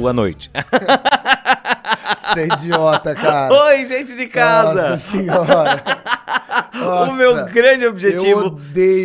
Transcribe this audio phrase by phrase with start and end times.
[0.00, 0.50] boa noite.
[2.34, 3.52] Você é idiota, cara.
[3.66, 4.90] Oi, gente de casa!
[4.90, 5.82] Nossa senhora.
[7.08, 8.58] o meu grande objetivo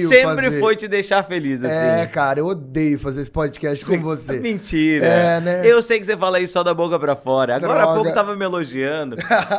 [0.07, 0.59] sempre fazer.
[0.59, 1.73] foi te deixar feliz, assim.
[1.73, 4.39] É, cara, eu odeio fazer esse podcast com você.
[4.39, 5.05] Mentira.
[5.05, 5.61] É, né?
[5.65, 7.55] Eu sei que você fala isso só da boca pra fora.
[7.55, 7.95] Agora há Droga.
[7.95, 9.15] pouco tava me elogiando.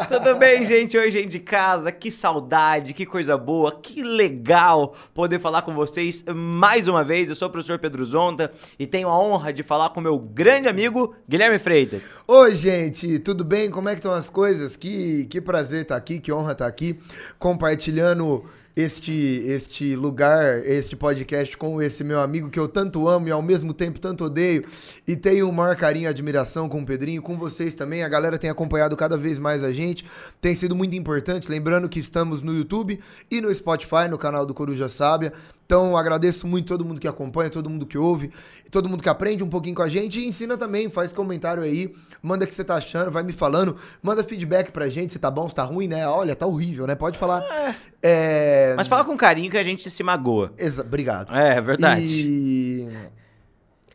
[0.09, 0.97] Tudo bem, gente?
[0.97, 1.91] Oi, gente de casa.
[1.91, 7.29] Que saudade, que coisa boa, que legal poder falar com vocês mais uma vez.
[7.29, 10.69] Eu sou o professor Pedro Zonta e tenho a honra de falar com meu grande
[10.69, 12.17] amigo Guilherme Freitas.
[12.27, 13.71] Oi, gente, tudo bem?
[13.71, 14.77] Como é que estão as coisas?
[14.77, 16.99] Que, que prazer estar aqui, que honra estar aqui,
[17.39, 17.80] compartilhando
[18.77, 19.13] este,
[19.47, 23.75] este lugar, este podcast com esse meu amigo que eu tanto amo e ao mesmo
[23.75, 24.65] tempo tanto odeio.
[25.07, 28.03] E tenho o maior carinho e admiração com o Pedrinho, com vocês também.
[28.03, 30.05] A galera tem acompanhado cada vez mais a gente,
[30.41, 31.51] tem sido muito importante.
[31.51, 33.01] Lembrando que estamos no YouTube
[33.31, 35.33] e no Spotify, no canal do Coruja Sábia.
[35.71, 38.33] Então, agradeço muito todo mundo que acompanha, todo mundo que ouve,
[38.73, 41.95] todo mundo que aprende um pouquinho com a gente e ensina também, faz comentário aí,
[42.21, 45.31] manda o que você tá achando, vai me falando, manda feedback pra gente, se tá
[45.31, 46.09] bom, se tá ruim, né?
[46.09, 46.97] Olha, tá horrível, né?
[46.97, 47.45] Pode falar.
[48.03, 48.75] É...
[48.77, 50.53] Mas fala com carinho que a gente se magoa.
[50.59, 51.33] Exa- Obrigado.
[51.33, 52.03] É, é verdade.
[52.05, 52.89] E...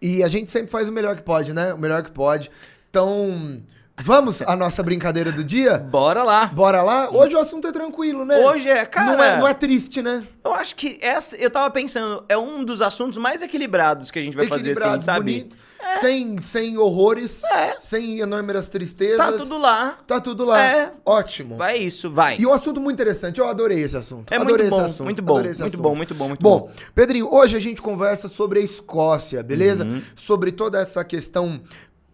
[0.02, 1.73] e a gente sempre faz o melhor que pode, né?
[1.73, 2.50] O melhor que pode.
[2.89, 3.62] Então,
[4.02, 5.78] vamos à nossa brincadeira do dia?
[5.78, 6.48] Bora lá.
[6.48, 7.10] Bora lá?
[7.10, 8.38] Hoje o assunto é tranquilo, né?
[8.38, 9.12] Hoje é, cara.
[9.16, 10.28] Não é, não é triste, né?
[10.44, 14.22] Eu acho que essa, eu tava pensando, é um dos assuntos mais equilibrados que a
[14.22, 15.20] gente vai fazer assim, sabe?
[15.20, 15.58] bonito,
[16.00, 17.78] sem, sem horrores, É.
[17.80, 19.18] sem enormes tristezas.
[19.18, 19.98] Tá tudo lá.
[20.06, 20.62] Tá tudo lá.
[20.62, 20.92] É.
[21.06, 21.58] Ótimo.
[21.58, 22.38] Vai isso, vai.
[22.40, 24.32] E um assunto muito interessante, eu adorei esse assunto.
[24.32, 25.04] É adorei muito bom, assunto.
[25.04, 25.78] muito bom, muito assunto.
[25.78, 26.72] bom, muito bom, muito Bom, bom.
[26.94, 29.84] Pedrinho, hoje a gente conversa sobre a Escócia, beleza?
[29.86, 30.02] Uhum.
[30.16, 31.62] Sobre toda essa questão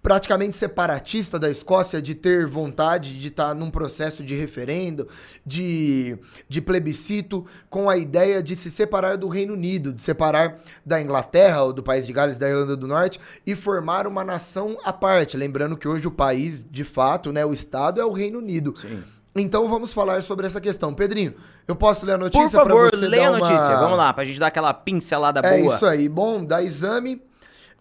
[0.01, 5.07] praticamente separatista da Escócia de ter vontade de estar num processo de referendo,
[5.45, 6.17] de,
[6.49, 11.61] de plebiscito, com a ideia de se separar do Reino Unido, de separar da Inglaterra,
[11.63, 15.37] ou do país de Gales, da Irlanda do Norte, e formar uma nação à parte.
[15.37, 18.73] Lembrando que hoje o país, de fato, né, o Estado é o Reino Unido.
[18.77, 19.03] Sim.
[19.35, 20.93] Então vamos falar sobre essa questão.
[20.93, 21.35] Pedrinho,
[21.67, 23.77] eu posso ler a notícia Por favor, leia a dar uma- notícia.
[23.77, 25.75] Vamos lá, pra gente dar aquela pincelada É boa.
[25.75, 26.09] isso aí.
[26.09, 27.21] Bom, da exame.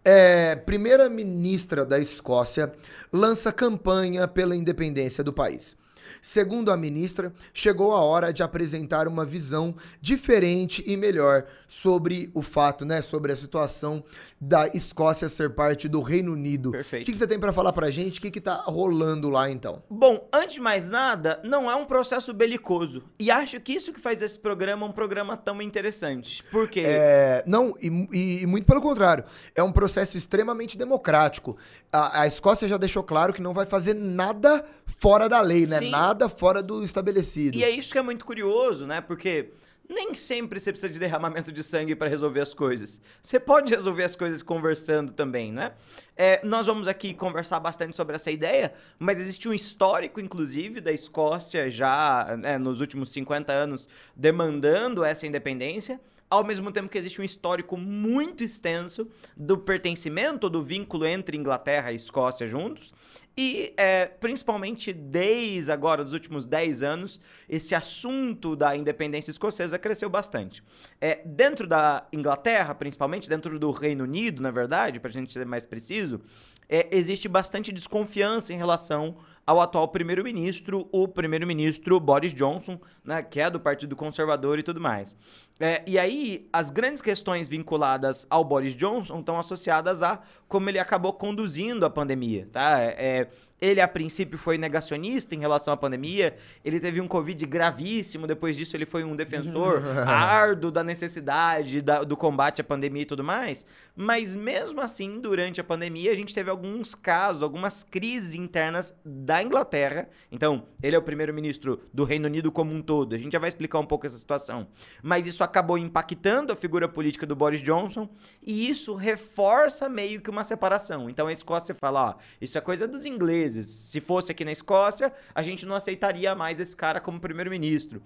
[0.05, 2.73] É, Primeira-ministra da Escócia
[3.13, 5.77] lança campanha pela independência do país.
[6.23, 12.43] Segundo a ministra, chegou a hora de apresentar uma visão diferente e melhor sobre o
[12.43, 14.03] fato, né, sobre a situação
[14.41, 16.71] da Escócia ser parte do Reino Unido.
[16.71, 17.03] Perfeito.
[17.03, 18.19] O que, que você tem pra falar pra gente?
[18.19, 19.83] O que, que tá rolando lá então?
[19.89, 23.03] Bom, antes de mais nada, não é um processo belicoso.
[23.19, 26.43] E acho que isso que faz esse programa um programa tão interessante.
[26.51, 26.83] Por quê?
[26.85, 29.25] É, não, e, e- e muito pelo contrário.
[29.55, 31.57] É um processo extremamente democrático.
[31.93, 34.65] A, a Escócia já deixou claro que não vai fazer nada
[34.99, 35.79] fora da lei, né?
[35.79, 35.91] Sim.
[35.91, 37.57] Nada fora do estabelecido.
[37.57, 39.01] E é isso que é muito curioso, né?
[39.01, 39.51] Porque
[39.91, 43.01] nem sempre você precisa de derramamento de sangue para resolver as coisas.
[43.21, 45.73] Você pode resolver as coisas conversando também, né?
[46.17, 50.93] É, nós vamos aqui conversar bastante sobre essa ideia, mas existe um histórico, inclusive, da
[50.93, 56.01] Escócia já né, nos últimos 50 anos demandando essa independência.
[56.31, 61.91] Ao mesmo tempo que existe um histórico muito extenso do pertencimento, do vínculo entre Inglaterra
[61.91, 62.95] e Escócia juntos.
[63.43, 67.19] E, é, principalmente desde agora, dos últimos 10 anos,
[67.49, 70.63] esse assunto da independência escocesa cresceu bastante.
[71.01, 75.47] É, dentro da Inglaterra, principalmente, dentro do Reino Unido, na verdade, para a gente ser
[75.47, 76.21] mais preciso,
[76.69, 79.17] é, existe bastante desconfiança em relação
[79.51, 84.81] ao atual primeiro-ministro, o primeiro-ministro Boris Johnson, né, que é do Partido Conservador e tudo
[84.81, 85.17] mais.
[85.59, 90.79] É, e aí, as grandes questões vinculadas ao Boris Johnson estão associadas a como ele
[90.79, 92.81] acabou conduzindo a pandemia, tá?
[92.81, 93.29] É, é,
[93.61, 98.57] ele, a princípio, foi negacionista em relação à pandemia, ele teve um Covid gravíssimo, depois
[98.57, 103.23] disso ele foi um defensor árduo da necessidade da- do combate à pandemia e tudo
[103.25, 108.95] mais, mas mesmo assim, durante a pandemia, a gente teve alguns casos, algumas crises internas
[109.05, 113.33] da Inglaterra, então, ele é o primeiro-ministro do Reino Unido como um todo, a gente
[113.33, 114.67] já vai explicar um pouco essa situação,
[115.03, 118.09] mas isso acabou impactando a figura política do Boris Johnson,
[118.43, 121.11] e isso reforça meio que uma separação.
[121.11, 123.50] Então a Escócia fala, ó, isso é coisa dos ingleses.
[123.51, 128.03] Se fosse aqui na Escócia, a gente não aceitaria mais esse cara como primeiro-ministro.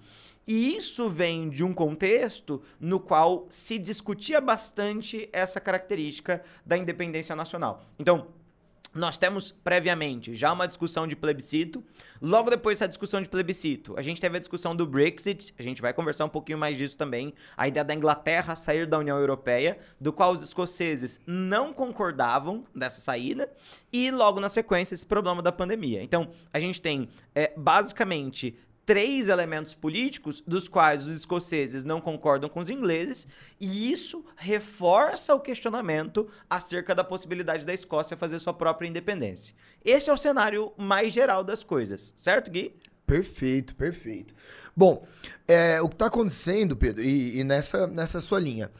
[0.47, 7.35] E isso vem de um contexto no qual se discutia bastante essa característica da independência
[7.35, 7.83] nacional.
[7.97, 8.27] Então,
[8.95, 11.83] nós temos previamente já uma discussão de plebiscito.
[12.21, 15.53] Logo depois dessa discussão de plebiscito, a gente teve a discussão do Brexit.
[15.59, 17.33] A gente vai conversar um pouquinho mais disso também.
[17.57, 23.01] A ideia da Inglaterra sair da União Europeia, do qual os escoceses não concordavam dessa
[23.01, 23.51] saída.
[23.91, 26.01] E logo na sequência, esse problema da pandemia.
[26.01, 32.49] Então, a gente tem é, basicamente três elementos políticos dos quais os escoceses não concordam
[32.49, 33.27] com os ingleses,
[33.59, 39.55] e isso reforça o questionamento acerca da possibilidade da Escócia fazer sua própria independência.
[39.83, 42.75] Esse é o cenário mais geral das coisas, certo, Gui?
[43.07, 44.33] Perfeito, perfeito.
[44.75, 45.05] Bom,
[45.47, 48.71] é, o que está acontecendo, Pedro, e, e, nessa, nessa sua linha,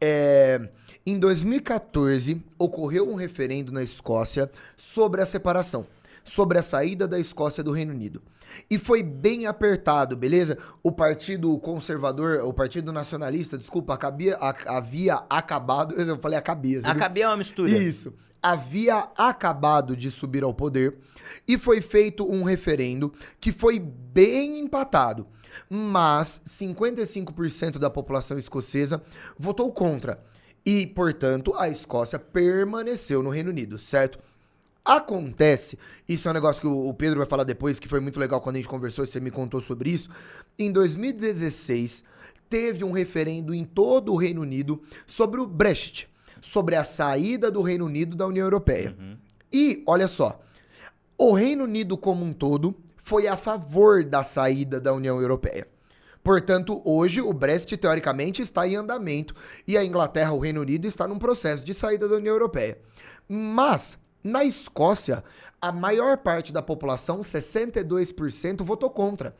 [0.00, 0.68] é,
[1.06, 5.86] em 2014 ocorreu um referendo na Escócia sobre a separação,
[6.24, 8.22] sobre a saída da Escócia do Reino Unido.
[8.70, 10.58] E foi bem apertado, beleza?
[10.82, 14.36] O Partido Conservador, o Partido Nacionalista, desculpa, havia,
[14.66, 15.94] havia acabado.
[16.00, 16.80] Eu falei acabia.
[16.84, 17.70] Acabia é uma mistura.
[17.70, 18.12] Isso.
[18.42, 20.98] Havia acabado de subir ao poder
[21.48, 25.26] e foi feito um referendo que foi bem empatado.
[25.70, 29.02] Mas 55% da população escocesa
[29.38, 30.22] votou contra.
[30.66, 34.18] E, portanto, a Escócia permaneceu no Reino Unido, certo?
[34.84, 38.38] Acontece, isso é um negócio que o Pedro vai falar depois, que foi muito legal
[38.40, 40.10] quando a gente conversou, você me contou sobre isso.
[40.58, 42.04] Em 2016,
[42.50, 46.06] teve um referendo em todo o Reino Unido sobre o Brexit,
[46.42, 48.94] sobre a saída do Reino Unido da União Europeia.
[48.98, 49.16] Uhum.
[49.50, 50.38] E, olha só,
[51.16, 55.66] o Reino Unido como um todo foi a favor da saída da União Europeia.
[56.22, 59.34] Portanto, hoje o Brexit teoricamente está em andamento
[59.66, 62.78] e a Inglaterra, o Reino Unido, está num processo de saída da União Europeia.
[63.28, 65.22] Mas na Escócia,
[65.60, 69.36] a maior parte da população, 62%, votou contra.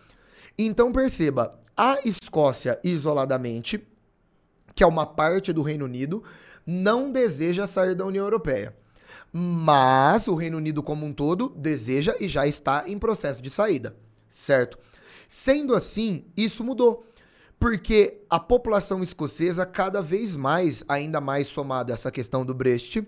[0.58, 3.82] Então perceba, a Escócia isoladamente,
[4.75, 6.22] que é uma parte do Reino Unido,
[6.66, 8.76] não deseja sair da União Europeia.
[9.32, 13.96] Mas o Reino Unido como um todo deseja e já está em processo de saída,
[14.28, 14.78] certo?
[15.26, 17.04] Sendo assim, isso mudou.
[17.58, 23.06] Porque a população escocesa, cada vez mais, ainda mais somado a essa questão do Brexit,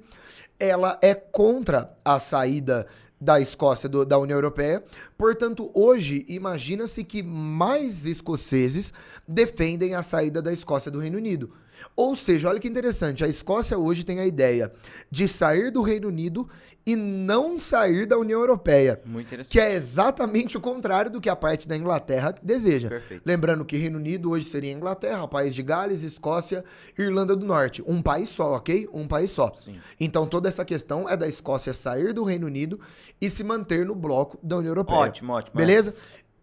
[0.58, 2.86] ela é contra a saída
[3.20, 4.84] da Escócia do, da União Europeia.
[5.16, 8.92] Portanto, hoje, imagina-se que mais escoceses
[9.26, 11.52] defendem a saída da Escócia do Reino Unido.
[11.94, 14.72] Ou seja, olha que interessante, a Escócia hoje tem a ideia
[15.10, 16.48] de sair do Reino Unido
[16.86, 19.00] e não sair da União Europeia.
[19.04, 19.52] Muito interessante.
[19.52, 22.88] Que é exatamente o contrário do que a parte da Inglaterra deseja.
[22.88, 23.22] Perfeito.
[23.26, 26.64] Lembrando que Reino Unido hoje seria Inglaterra, país de Gales, Escócia,
[26.96, 27.82] Irlanda do Norte.
[27.84, 28.88] Um país só, ok?
[28.92, 29.52] Um país só.
[29.64, 29.80] Sim.
[29.98, 32.78] Então toda essa questão é da Escócia sair do Reino Unido
[33.20, 35.00] e se manter no bloco da União Europeia.
[35.00, 35.56] Ótimo, ótimo.
[35.56, 35.92] Beleza?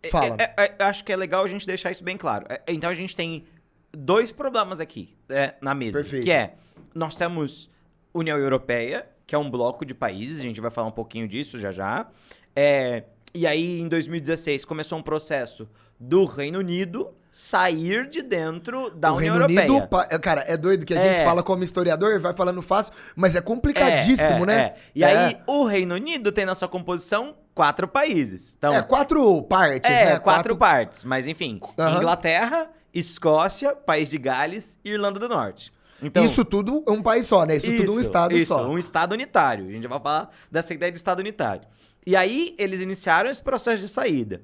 [0.03, 0.35] É, Fala.
[0.37, 2.45] É, é, é, acho que é legal a gente deixar isso bem claro.
[2.49, 3.45] É, então a gente tem
[3.93, 5.99] dois problemas aqui é, na mesa.
[5.99, 6.23] Perfeito.
[6.23, 6.55] Que é,
[6.93, 7.69] nós temos
[8.13, 11.57] União Europeia, que é um bloco de países, a gente vai falar um pouquinho disso
[11.57, 12.07] já já.
[12.55, 13.03] É,
[13.33, 15.67] e aí, em 2016, começou um processo
[15.99, 19.71] do Reino Unido sair de dentro da o União Reino Europeia.
[19.71, 21.15] Unido, cara, é doido que a é.
[21.15, 24.61] gente fala como historiador, vai falando fácil, mas é complicadíssimo, é, é, né?
[24.61, 24.75] É.
[24.93, 28.53] E aí, o Reino Unido tem na sua composição quatro países.
[28.55, 30.05] Então, é, quatro partes, é, né?
[30.11, 31.59] Quatro, quatro partes, mas enfim.
[31.75, 31.97] Uhum.
[31.97, 35.73] Inglaterra, Escócia, País de Gales e Irlanda do Norte.
[36.01, 37.55] Então, isso tudo é um país só, né?
[37.55, 38.61] Isso, isso tudo um estado isso, só.
[38.61, 39.67] Isso, um estado unitário.
[39.67, 41.63] A gente vai falar dessa ideia de estado unitário.
[42.05, 44.41] E aí, eles iniciaram esse processo de saída.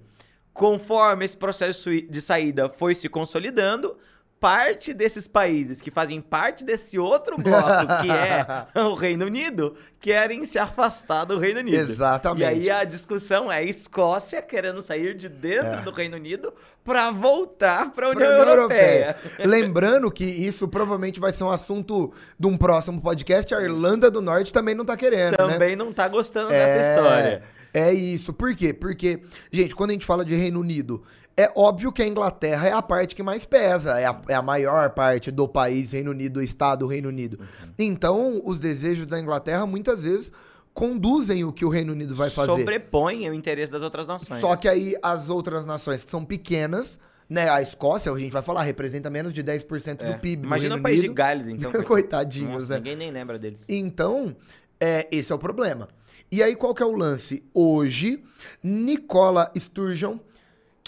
[0.53, 3.97] Conforme esse processo de saída foi se consolidando,
[4.39, 8.45] parte desses países que fazem parte desse outro bloco, que é
[8.81, 11.77] o Reino Unido, querem se afastar do Reino Unido.
[11.77, 12.41] Exatamente.
[12.41, 15.81] E aí a discussão é Escócia querendo sair de dentro é.
[15.81, 16.53] do Reino Unido
[16.83, 19.17] para voltar para a União, Europeia.
[19.17, 19.17] Europeia.
[19.45, 23.53] Lembrando que isso provavelmente vai ser um assunto de um próximo podcast.
[23.53, 25.53] A Irlanda do Norte também não tá querendo, também né?
[25.53, 26.57] Também não tá gostando é...
[26.57, 27.43] dessa história.
[27.73, 28.33] É isso.
[28.33, 28.73] Por quê?
[28.73, 31.03] Porque, gente, quando a gente fala de Reino Unido,
[31.39, 34.41] é óbvio que a Inglaterra é a parte que mais pesa, é a, é a
[34.41, 37.39] maior parte do país, Reino Unido, do Estado Reino Unido.
[37.39, 37.69] Uhum.
[37.79, 40.33] Então, os desejos da Inglaterra muitas vezes
[40.73, 42.51] conduzem o que o Reino Unido vai fazer.
[42.51, 44.41] Sobrepõem o interesse das outras nações.
[44.41, 48.41] Só que aí as outras nações que são pequenas, né, a Escócia, a gente vai
[48.41, 50.11] falar, representa menos de 10% é.
[50.11, 51.71] do PIB Imagina do o país de Gales, então.
[51.83, 52.79] Coitadinhos, Nossa, né?
[52.79, 53.63] Ninguém nem lembra deles.
[53.69, 54.35] Então,
[54.77, 55.87] é, esse é o problema.
[56.29, 57.41] E aí, qual que é o lance?
[57.53, 58.21] Hoje,
[58.61, 60.17] Nicola Sturgeon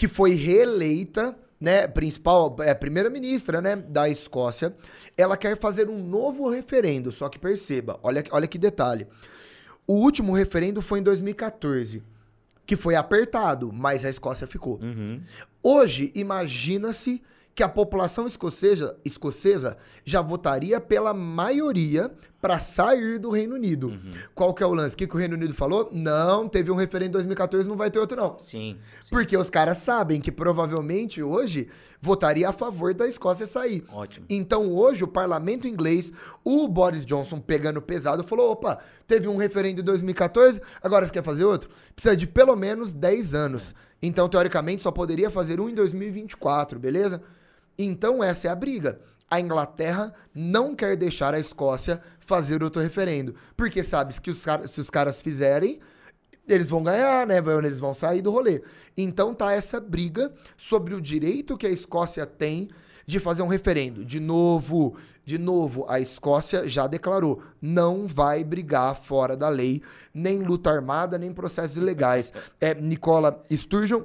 [0.02, 4.74] que foi reeleita, né, principal, é, primeira-ministra, né, da Escócia,
[5.16, 9.06] ela quer fazer um novo referendo, só que perceba, olha, olha que detalhe.
[9.86, 12.02] O último referendo foi em 2014,
[12.66, 14.80] que foi apertado, mas a Escócia ficou.
[14.82, 15.22] Uhum.
[15.62, 17.22] Hoje, imagina-se
[17.54, 23.88] que a população escocesa, escocesa já votaria pela maioria para sair do Reino Unido.
[23.88, 24.10] Uhum.
[24.34, 24.94] Qual que é o lance?
[24.94, 25.88] O que, que o Reino Unido falou?
[25.92, 28.38] Não, teve um referendo em 2014, não vai ter outro não.
[28.40, 29.10] Sim, sim.
[29.10, 31.68] Porque os caras sabem que provavelmente hoje
[32.00, 33.84] votaria a favor da Escócia sair.
[33.92, 34.26] Ótimo.
[34.28, 39.80] Então hoje o parlamento inglês, o Boris Johnson pegando pesado, falou, opa, teve um referendo
[39.80, 41.70] em 2014, agora você quer fazer outro?
[41.94, 43.72] Precisa de pelo menos 10 anos.
[43.72, 47.22] É Então, teoricamente, só poderia fazer um em 2024, beleza?
[47.78, 49.00] Então, essa é a briga.
[49.30, 53.34] A Inglaterra não quer deixar a Escócia fazer outro referendo.
[53.56, 55.80] Porque sabe que os se os caras fizerem,
[56.48, 57.36] eles vão ganhar, né?
[57.58, 58.62] Eles vão sair do rolê.
[58.96, 62.68] Então tá essa briga sobre o direito que a Escócia tem
[63.06, 64.04] de fazer um referendo.
[64.04, 70.38] De novo, de novo, a Escócia já declarou, não vai brigar fora da lei, nem
[70.38, 72.32] luta armada, nem processos ilegais.
[72.60, 74.02] É, Nicola Sturgeon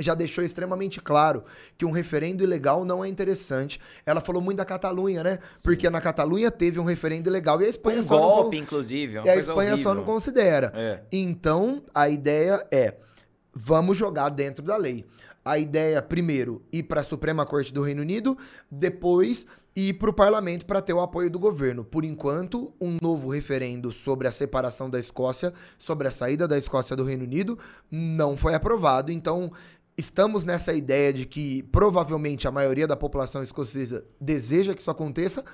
[0.00, 1.44] já deixou extremamente claro
[1.76, 3.80] que um referendo ilegal não é interessante.
[4.04, 5.38] Ela falou muito da Catalunha, né?
[5.52, 5.62] Sim.
[5.64, 8.64] Porque na Catalunha teve um referendo ilegal e a Espanha um só golpe, não...
[8.64, 9.18] inclusive.
[9.18, 9.90] É e a Espanha horrível.
[9.90, 10.72] só não considera.
[10.74, 11.00] É.
[11.12, 12.94] Então, a ideia é
[13.52, 15.04] vamos jogar dentro da lei
[15.44, 18.36] a ideia, primeiro, ir para a Suprema Corte do Reino Unido,
[18.70, 21.84] depois ir para o parlamento para ter o apoio do governo.
[21.84, 26.94] Por enquanto, um novo referendo sobre a separação da Escócia, sobre a saída da Escócia
[26.94, 27.58] do Reino Unido,
[27.90, 29.10] não foi aprovado.
[29.10, 29.50] Então,
[30.00, 35.44] estamos nessa ideia de que provavelmente a maioria da população escocesa deseja que isso aconteça,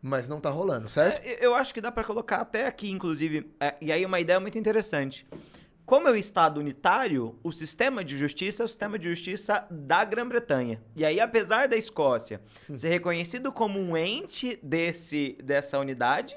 [0.00, 1.26] mas não está rolando, certo?
[1.26, 4.40] É, eu acho que dá para colocar até aqui, inclusive, é, e aí uma ideia
[4.40, 5.26] muito interessante.
[5.84, 10.04] Como é o Estado unitário, o sistema de justiça é o sistema de justiça da
[10.04, 10.82] Grã-Bretanha.
[10.96, 12.40] E aí, apesar da Escócia
[12.74, 16.36] ser reconhecido como um ente desse, dessa unidade,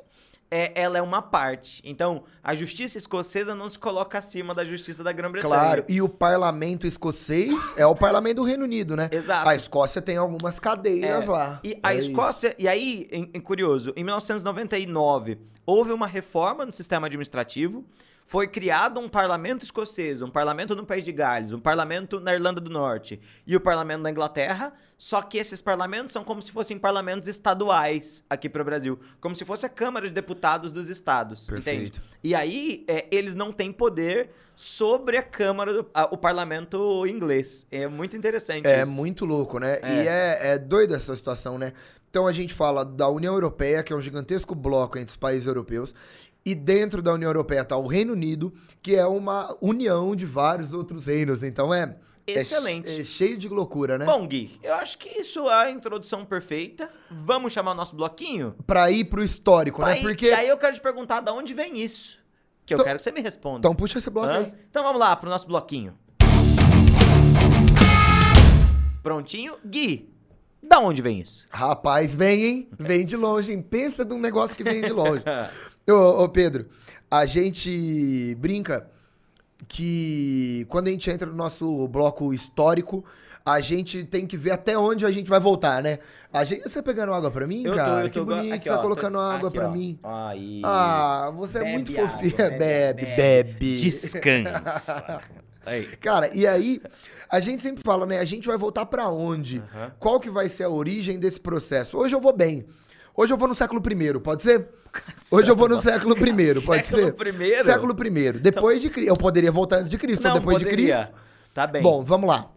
[0.51, 1.81] é, ela é uma parte.
[1.85, 5.53] Então, a justiça escocesa não se coloca acima da justiça da Grã-Bretanha.
[5.53, 9.09] Claro, e o parlamento escocês é o parlamento do Reino Unido, né?
[9.11, 9.47] Exato.
[9.47, 11.31] A Escócia tem algumas cadeiras é.
[11.31, 11.59] lá.
[11.63, 12.57] E a é Escócia, isso.
[12.59, 17.85] e aí, em, em curioso, em 1999 houve uma reforma no sistema administrativo
[18.29, 22.61] foi criado um parlamento escocês, um parlamento no País de Gales, um parlamento na Irlanda
[22.61, 26.77] do Norte e o parlamento na Inglaterra, só que esses parlamentos são como se fossem
[26.77, 31.47] parlamentos estaduais aqui para o Brasil, como se fosse a Câmara de Deputados dos estados,
[31.47, 31.97] Perfeito.
[31.97, 32.01] entende?
[32.23, 37.65] E aí é, eles não têm poder sobre a Câmara, do, a, o parlamento inglês.
[37.71, 38.91] É muito interessante É isso.
[38.91, 39.79] muito louco, né?
[39.81, 40.03] É.
[40.03, 41.73] E é, é doido essa situação, né?
[42.09, 45.47] Então a gente fala da União Europeia, que é um gigantesco bloco entre os países
[45.47, 45.93] europeus,
[46.49, 48.51] e dentro da União Europeia está o Reino Unido,
[48.81, 51.43] que é uma união de vários outros reinos.
[51.43, 51.95] Então é.
[52.25, 52.89] é Excelente.
[52.89, 54.05] É, é cheio de loucura, né?
[54.05, 56.89] Bom, Gui, eu acho que isso é a introdução perfeita.
[57.11, 58.55] Vamos chamar o nosso bloquinho?
[58.65, 59.99] Pra ir pro histórico, pra né?
[59.99, 60.25] Ir, Porque.
[60.25, 62.17] E aí eu quero te perguntar de onde vem isso.
[62.65, 63.59] Que eu então, quero que você me responda.
[63.59, 64.39] Então puxa esse bloco Hã?
[64.39, 64.53] aí.
[64.71, 65.93] Então vamos lá pro nosso bloquinho.
[69.03, 69.55] Prontinho?
[69.63, 70.09] Gui,
[70.61, 71.45] da onde vem isso?
[71.49, 72.69] Rapaz, vem, hein?
[72.77, 73.61] Vem de longe, hein?
[73.61, 75.23] Pensa de um negócio que vem de longe.
[75.91, 76.67] Ô, ô, Pedro,
[77.09, 78.87] a gente brinca
[79.67, 83.03] que quando a gente entra no nosso bloco histórico,
[83.45, 85.99] a gente tem que ver até onde a gente vai voltar, né?
[86.31, 87.89] A gente, você pegando água pra mim, eu cara?
[87.89, 89.71] Tô, eu que bonito, aqui, você tá colocando tô, água aqui, pra ó.
[89.71, 89.99] mim.
[90.03, 90.61] Aí.
[90.63, 92.49] Ah, você bebe é muito fofinha.
[92.49, 93.75] Bebe, bebe, bebe.
[93.75, 95.21] Descansa.
[95.65, 95.85] aí.
[95.97, 96.81] Cara, e aí,
[97.27, 98.19] a gente sempre fala, né?
[98.19, 99.57] A gente vai voltar pra onde?
[99.57, 99.91] Uhum.
[99.99, 101.97] Qual que vai ser a origem desse processo?
[101.97, 102.65] Hoje eu vou bem.
[103.19, 104.69] Hoje eu vou no século I, pode ser?
[105.29, 107.07] Hoje eu vou no século I, pode ser?
[107.07, 107.63] Século I?
[107.65, 108.31] Século I.
[108.31, 109.09] Depois de Cristo.
[109.09, 110.99] Eu poderia voltar antes de Cristo, Não, depois poderia.
[110.99, 111.21] de Cristo.
[111.53, 111.81] Tá bem.
[111.81, 112.49] Bom, vamos lá.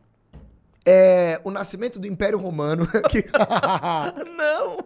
[0.86, 2.86] É, o nascimento do Império Romano.
[4.38, 4.78] Não!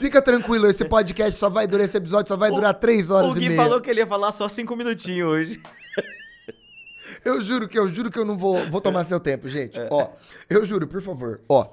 [0.00, 3.36] Fica tranquilo, esse podcast só vai durar, esse episódio só vai o, durar três horas
[3.36, 3.48] e meia.
[3.48, 5.62] O Gui falou que ele ia falar só cinco minutinhos hoje.
[7.22, 9.78] Eu juro que eu juro que eu não vou, vou tomar seu tempo, gente.
[9.78, 9.88] É.
[9.90, 10.08] Ó,
[10.48, 11.42] eu juro, por favor.
[11.50, 11.68] Ó,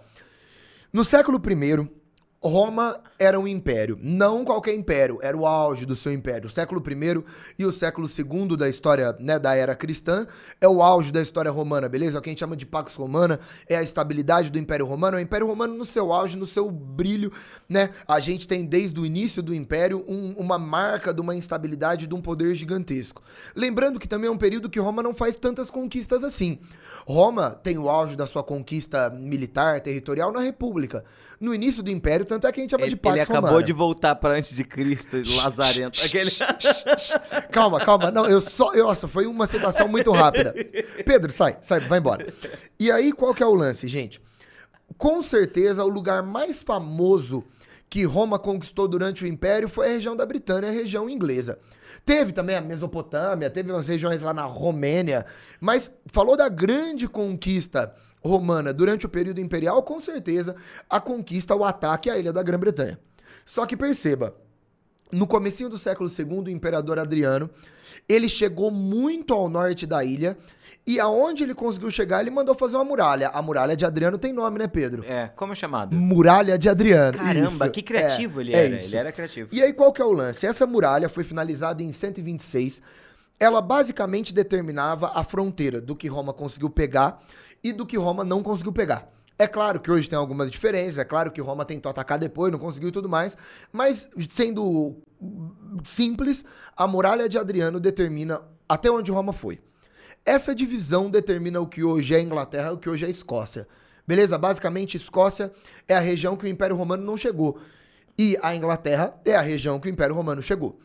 [0.91, 2.00] no século I,
[2.43, 6.47] Roma era um império, não qualquer império, era o auge do seu império.
[6.47, 7.23] O século I
[7.59, 10.25] e o século II da história, né, da era cristã,
[10.59, 12.17] é o auge da história romana, beleza?
[12.17, 15.19] O que a gente chama de Pax Romana é a estabilidade do Império Romano, é
[15.19, 17.31] o Império Romano no seu auge, no seu brilho,
[17.69, 17.91] né?
[18.07, 22.15] A gente tem desde o início do Império um, uma marca de uma instabilidade de
[22.15, 23.21] um poder gigantesco.
[23.55, 26.59] Lembrando que também é um período que Roma não faz tantas conquistas assim.
[27.05, 31.05] Roma tem o auge da sua conquista militar, territorial na República
[31.41, 33.49] no início do Império, tanto é que a gente chama ele, de Pax Ele acabou
[33.49, 33.65] Romana.
[33.65, 35.99] de voltar para antes de Cristo, Lazarento.
[36.05, 36.29] Aquele...
[37.51, 38.11] calma, calma.
[38.11, 38.73] Não, eu só.
[38.73, 40.53] Eu, nossa, foi uma situação muito rápida.
[41.03, 42.31] Pedro, sai, sai, vai embora.
[42.79, 44.21] E aí, qual que é o lance, gente?
[44.97, 47.43] Com certeza, o lugar mais famoso
[47.89, 51.57] que Roma conquistou durante o Império foi a região da Britânia, a região inglesa.
[52.05, 55.25] Teve também a Mesopotâmia, teve umas regiões lá na Romênia,
[55.59, 60.55] mas falou da grande conquista romana durante o período imperial, com certeza
[60.89, 62.99] a conquista, o ataque à ilha da Grã-Bretanha.
[63.45, 64.35] Só que perceba,
[65.11, 67.49] no comecinho do século II, o imperador Adriano,
[68.07, 70.37] ele chegou muito ao norte da ilha
[70.85, 73.29] e aonde ele conseguiu chegar, ele mandou fazer uma muralha.
[73.29, 75.03] A muralha de Adriano tem nome, né, Pedro?
[75.05, 75.95] É, como é chamado?
[75.95, 77.17] Muralha de Adriano.
[77.17, 77.71] Caramba, isso.
[77.71, 78.75] que criativo é, ele é era.
[78.75, 79.49] É ele era criativo.
[79.51, 80.45] E aí qual que é o lance?
[80.45, 82.81] Essa muralha foi finalizada em 126
[83.41, 87.19] ela basicamente determinava a fronteira do que Roma conseguiu pegar
[87.63, 89.11] e do que Roma não conseguiu pegar.
[89.37, 92.59] É claro que hoje tem algumas diferenças, é claro que Roma tentou atacar depois, não
[92.59, 93.35] conseguiu e tudo mais,
[93.71, 94.97] mas sendo
[95.83, 96.45] simples,
[96.77, 99.59] a muralha de Adriano determina até onde Roma foi.
[100.23, 103.67] Essa divisão determina o que hoje é Inglaterra e o que hoje é Escócia.
[104.07, 104.37] Beleza?
[104.37, 105.51] Basicamente, Escócia
[105.87, 107.59] é a região que o Império Romano não chegou.
[108.17, 110.79] E a Inglaterra é a região que o Império Romano chegou.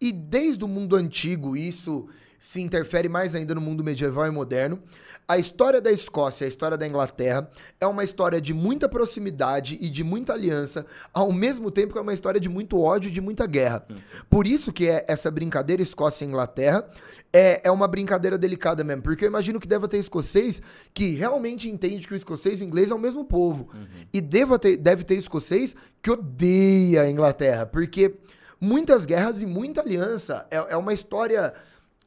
[0.00, 2.08] E desde o mundo antigo, isso
[2.42, 4.82] se interfere mais ainda no mundo medieval e moderno.
[5.28, 7.48] A história da Escócia, a história da Inglaterra,
[7.80, 10.84] é uma história de muita proximidade e de muita aliança,
[11.14, 13.86] ao mesmo tempo que é uma história de muito ódio e de muita guerra.
[14.28, 16.84] Por isso que é essa brincadeira Escócia e Inglaterra
[17.32, 20.60] é, é uma brincadeira delicada mesmo, porque eu imagino que deva ter escocês
[20.92, 23.70] que realmente entende que o escocês e o inglês é o mesmo povo.
[23.72, 23.86] Uhum.
[24.12, 28.16] E deva ter, deve ter escocês que odeia a Inglaterra, porque
[28.60, 31.54] muitas guerras e muita aliança é, é uma história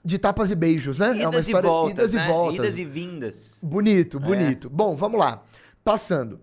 [0.05, 1.07] de tapas e beijos, né?
[1.07, 2.23] Idas é uma história, e voltas, idas né?
[2.23, 2.65] e voltas.
[2.65, 3.59] Idas e vindas.
[3.63, 4.67] Bonito, bonito.
[4.67, 4.69] É.
[4.69, 5.41] Bom, vamos lá.
[5.83, 6.39] Passando.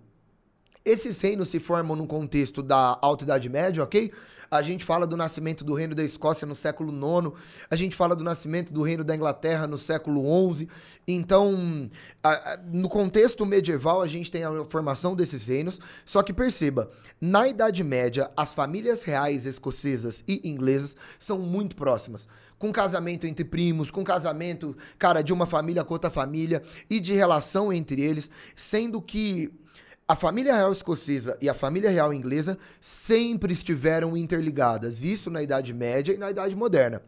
[0.85, 4.11] Esses reinos se formam num contexto da Alta Idade Média, ok?
[4.53, 7.33] A gente fala do nascimento do reino da Escócia no século IX,
[7.71, 10.23] a gente fala do nascimento do reino da Inglaterra no século
[10.55, 10.69] XI.
[11.09, 11.91] Então,
[12.23, 15.81] a, a, no contexto medieval, a gente tem a formação desses reinos.
[16.05, 22.29] Só que perceba, na Idade Média, as famílias reais escocesas e inglesas são muito próximas
[22.59, 27.13] com casamento entre primos, com casamento, cara, de uma família com outra família e de
[27.13, 29.51] relação entre eles, sendo que
[30.13, 35.73] a família real escocesa e a família real inglesa sempre estiveram interligadas, isso na Idade
[35.73, 37.01] Média e na Idade Moderna.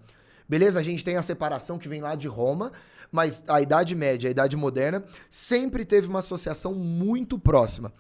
[0.49, 0.81] Beleza?
[0.81, 2.73] A gente tem a separação que vem lá de Roma,
[3.13, 7.93] mas a Idade Média e a Idade Moderna sempre teve uma associação muito próxima.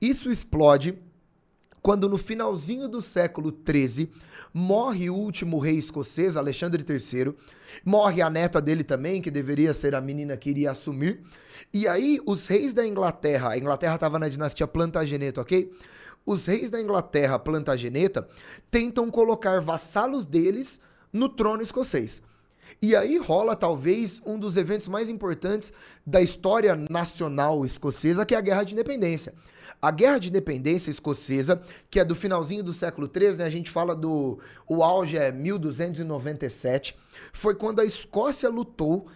[0.00, 0.96] Isso explode
[1.82, 4.08] quando no finalzinho do século XIII
[4.54, 7.34] morre o último rei escocês, Alexandre III,
[7.84, 11.22] morre a neta dele também, que deveria ser a menina que iria assumir,
[11.74, 15.72] e aí os reis da Inglaterra, a Inglaterra estava na dinastia Plantageneta, ok?
[16.24, 18.28] Os reis da Inglaterra Plantageneta
[18.70, 20.80] tentam colocar vassalos deles
[21.12, 22.22] no trono escocês.
[22.80, 25.72] E aí rola talvez um dos eventos mais importantes
[26.06, 29.34] da história nacional escocesa, que é a Guerra de Independência.
[29.82, 33.68] A Guerra de Independência Escocesa, que é do finalzinho do século XIII, né, a gente
[33.68, 34.38] fala do.
[34.68, 36.96] O auge é 1297,
[37.32, 39.08] foi quando a Escócia lutou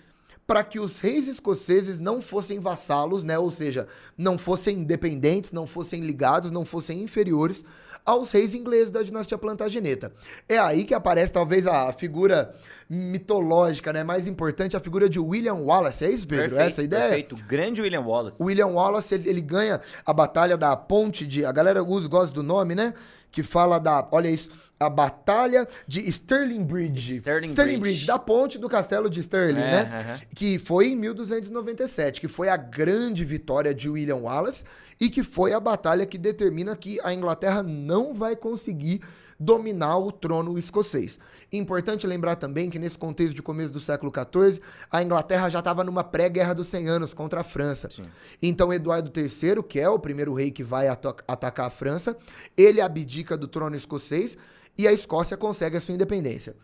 [0.44, 3.38] para que os reis escoceses não fossem vassalos, né?
[3.38, 3.86] Ou seja,
[4.18, 7.64] não fossem independentes, não fossem ligados, não fossem inferiores
[8.06, 10.12] aos reis ingleses da dinastia Plantageneta.
[10.48, 12.54] É aí que aparece talvez a figura
[12.88, 16.04] mitológica, né, mais importante, a figura de William Wallace.
[16.04, 16.50] É isso, Pedro?
[16.50, 17.02] Perfeito, Essa ideia?
[17.02, 18.42] Perfeito, grande William Wallace.
[18.42, 22.74] William Wallace, ele, ele ganha a batalha da ponte de, a galera gosta do nome,
[22.74, 22.94] né?
[23.30, 27.18] Que fala da, olha isso, a Batalha de Stirling Bridge.
[27.18, 27.80] Stirling, Stirling Bridge.
[27.80, 28.06] Bridge.
[28.06, 30.20] da ponte do castelo de Stirling, é, né?
[30.34, 34.64] Que foi em 1297, que foi a grande vitória de William Wallace
[35.00, 39.00] e que foi a batalha que determina que a Inglaterra não vai conseguir
[39.38, 41.18] dominar o trono escocês.
[41.52, 44.60] Importante lembrar também que nesse contexto de começo do século XIV,
[44.90, 47.88] a Inglaterra já estava numa pré-guerra dos 100 anos contra a França.
[47.90, 48.04] Sim.
[48.42, 52.16] Então Eduardo III, que é o primeiro rei que vai atacar a França,
[52.56, 54.36] ele abdica do trono escocês
[54.76, 56.56] e a Escócia consegue a sua independência.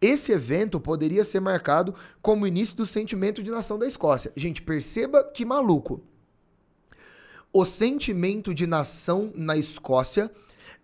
[0.00, 4.32] Esse evento poderia ser marcado como o início do sentimento de nação da Escócia.
[4.36, 6.02] Gente, perceba que maluco.
[7.52, 10.30] O sentimento de nação na Escócia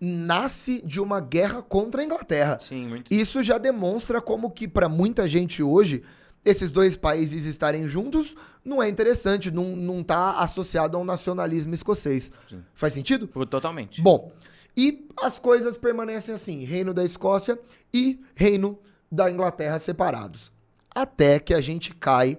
[0.00, 2.58] nasce de uma guerra contra a Inglaterra.
[2.58, 3.12] Sim, muito.
[3.12, 6.02] Isso já demonstra como que para muita gente hoje
[6.44, 11.74] esses dois países estarem juntos não é interessante, não, não tá associado a um nacionalismo
[11.74, 12.32] escocês.
[12.48, 12.62] Sim.
[12.74, 13.26] Faz sentido?
[13.46, 14.00] Totalmente.
[14.00, 14.32] Bom,
[14.76, 17.58] e as coisas permanecem assim: Reino da Escócia
[17.92, 18.78] e Reino
[19.10, 20.50] da Inglaterra separados.
[20.94, 22.38] Até que a gente cai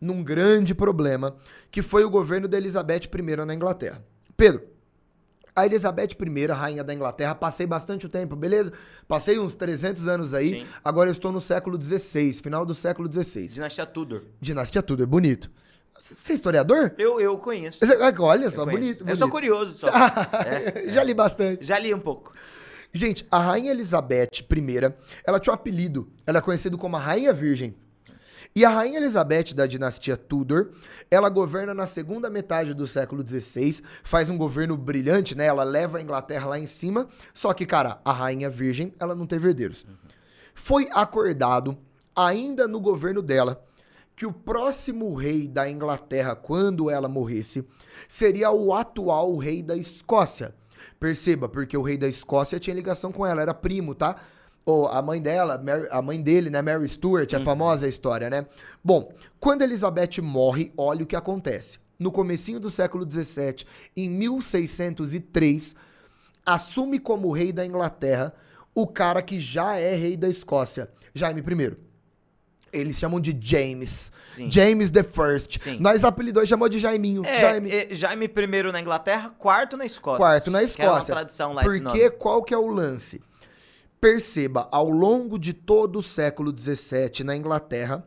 [0.00, 1.36] num grande problema,
[1.70, 4.04] que foi o governo da Elizabeth I na Inglaterra.
[4.36, 4.62] Pedro,
[5.56, 8.72] a Elizabeth I, rainha da Inglaterra, passei bastante tempo, beleza?
[9.06, 10.66] Passei uns 300 anos aí, Sim.
[10.84, 13.46] agora eu estou no século XVI, final do século XVI.
[13.46, 14.22] Dinastia Tudor.
[14.40, 15.50] Dinastia Tudor, bonito.
[16.04, 16.94] Você é historiador?
[16.98, 17.78] Eu, eu conheço.
[18.18, 19.88] Olha só, bonito, bonito, Eu sou curioso só.
[20.44, 21.64] é, Já li bastante.
[21.64, 22.34] Já li um pouco.
[22.92, 24.94] Gente, a Rainha Elizabeth I,
[25.26, 26.06] ela tinha um apelido.
[26.26, 27.74] Ela é conhecida como a Rainha Virgem.
[28.54, 30.72] E a Rainha Elizabeth da dinastia Tudor,
[31.10, 35.46] ela governa na segunda metade do século XVI, faz um governo brilhante, né?
[35.46, 37.08] Ela leva a Inglaterra lá em cima.
[37.32, 39.86] Só que, cara, a Rainha Virgem, ela não teve herdeiros.
[40.54, 41.78] Foi acordado,
[42.14, 43.64] ainda no governo dela,
[44.16, 47.64] que o próximo rei da Inglaterra, quando ela morresse,
[48.08, 50.54] seria o atual rei da Escócia.
[51.00, 54.16] Perceba, porque o rei da Escócia tinha ligação com ela, era primo, tá?
[54.66, 58.30] ou a mãe dela, Mary- a mãe dele, né, Mary Stuart, é famosa a história,
[58.30, 58.46] né?
[58.82, 61.78] Bom, quando Elizabeth morre, olha o que acontece.
[61.98, 65.76] No comecinho do século XVII, em 1603,
[66.46, 68.32] assume como rei da Inglaterra
[68.74, 71.76] o cara que já é rei da Escócia, Jaime I.
[72.74, 74.10] Eles chamam de James.
[74.22, 74.50] Sim.
[74.50, 75.58] James the First.
[75.58, 75.78] Sim.
[75.80, 77.24] Nós apelidou e chamou de Jaiminho.
[77.24, 77.70] É, Jaime.
[77.70, 80.18] é, Jaime I na Inglaterra, quarto na Escócia.
[80.18, 81.14] Quarto na Que era uma Escócia.
[81.14, 83.20] tradição lá Porque qual que é o lance?
[84.00, 88.06] Perceba, ao longo de todo o século XVII na Inglaterra,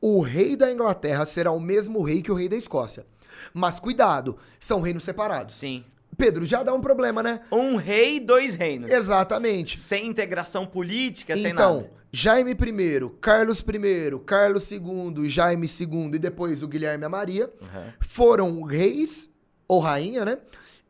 [0.00, 3.06] o rei da Inglaterra será o mesmo rei que o rei da Escócia.
[3.54, 5.56] Mas cuidado, são reinos separados.
[5.56, 5.84] Sim.
[6.16, 7.40] Pedro, já dá um problema, né?
[7.52, 8.90] Um rei, dois reinos.
[8.90, 9.78] Exatamente.
[9.78, 11.90] Sem integração política, sem Então, nada.
[12.12, 17.50] Jaime I, Carlos I, Carlos II, Jaime II e depois o Guilherme e a Maria
[17.60, 17.92] Uhum.
[18.00, 19.28] foram reis
[19.66, 20.38] ou rainha, né?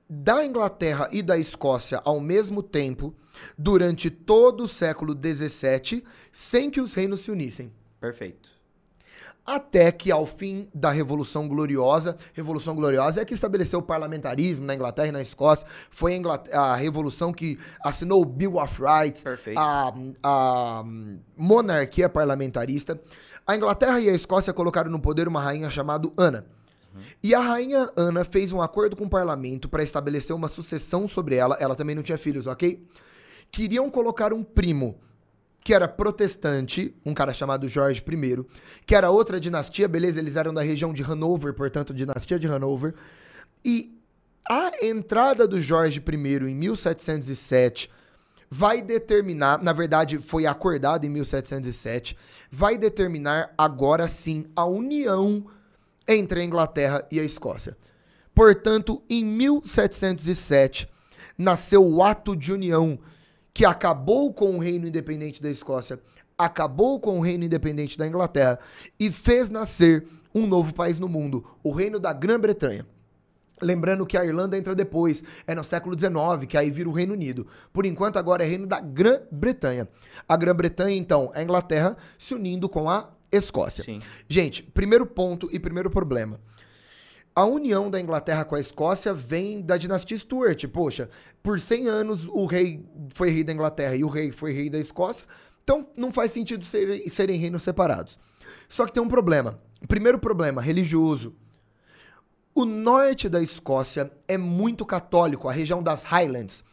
[0.08, 3.14] Da Inglaterra e da Escócia ao mesmo tempo
[3.56, 6.02] durante todo o século XVII,
[6.32, 7.72] sem que os reinos se unissem.
[8.00, 8.48] Perfeito.
[9.48, 14.74] Até que ao fim da Revolução Gloriosa, Revolução Gloriosa é que estabeleceu o parlamentarismo na
[14.74, 16.20] Inglaterra e na Escócia, foi
[16.52, 19.58] a, a revolução que assinou o Bill of Rights, Perfeito.
[19.58, 20.84] a, a
[21.34, 23.00] monarquia parlamentarista.
[23.46, 26.44] A Inglaterra e a Escócia colocaram no poder uma rainha chamada Ana.
[27.22, 31.36] E a rainha Ana fez um acordo com o parlamento para estabelecer uma sucessão sobre
[31.36, 31.56] ela.
[31.58, 32.86] Ela também não tinha filhos, ok?
[33.50, 34.98] Queriam colocar um primo
[35.68, 38.42] que era protestante, um cara chamado Jorge I,
[38.86, 40.18] que era outra dinastia, beleza?
[40.18, 42.94] Eles eram da região de Hanover, portanto, dinastia de Hanover.
[43.62, 43.94] E
[44.48, 47.90] a entrada do Jorge I em 1707
[48.48, 52.16] vai determinar, na verdade, foi acordado em 1707,
[52.50, 55.44] vai determinar agora sim a união
[56.08, 57.76] entre a Inglaterra e a Escócia.
[58.34, 60.88] Portanto, em 1707,
[61.36, 62.98] nasceu o Ato de União,
[63.58, 65.98] que acabou com o Reino Independente da Escócia,
[66.38, 68.60] acabou com o Reino Independente da Inglaterra
[69.00, 72.86] e fez nascer um novo país no mundo, o Reino da Grã-Bretanha.
[73.60, 77.14] Lembrando que a Irlanda entra depois, é no século XIX, que aí vira o Reino
[77.14, 77.48] Unido.
[77.72, 79.88] Por enquanto, agora é Reino da Grã-Bretanha.
[80.28, 83.82] A Grã-Bretanha, então, é a Inglaterra se unindo com a Escócia.
[83.82, 83.98] Sim.
[84.28, 86.38] Gente, primeiro ponto e primeiro problema.
[87.38, 90.66] A união da Inglaterra com a Escócia vem da dinastia Stuart.
[90.72, 91.08] Poxa,
[91.40, 94.76] por 100 anos o rei foi rei da Inglaterra e o rei foi rei da
[94.80, 95.24] Escócia.
[95.62, 98.18] Então não faz sentido serem, serem reinos separados.
[98.68, 99.56] Só que tem um problema.
[99.86, 101.32] Primeiro problema, religioso.
[102.52, 106.64] O norte da Escócia é muito católico, a região das Highlands.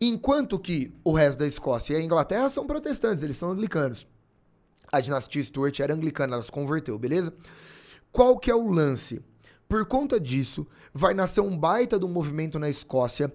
[0.00, 4.08] Enquanto que o resto da Escócia e a Inglaterra são protestantes, eles são anglicanos.
[4.90, 7.30] A dinastia Stuart era anglicana, ela se converteu, beleza?
[8.10, 9.22] Qual que é o lance?
[9.68, 13.30] Por conta disso, vai nascer um baita do movimento na Escócia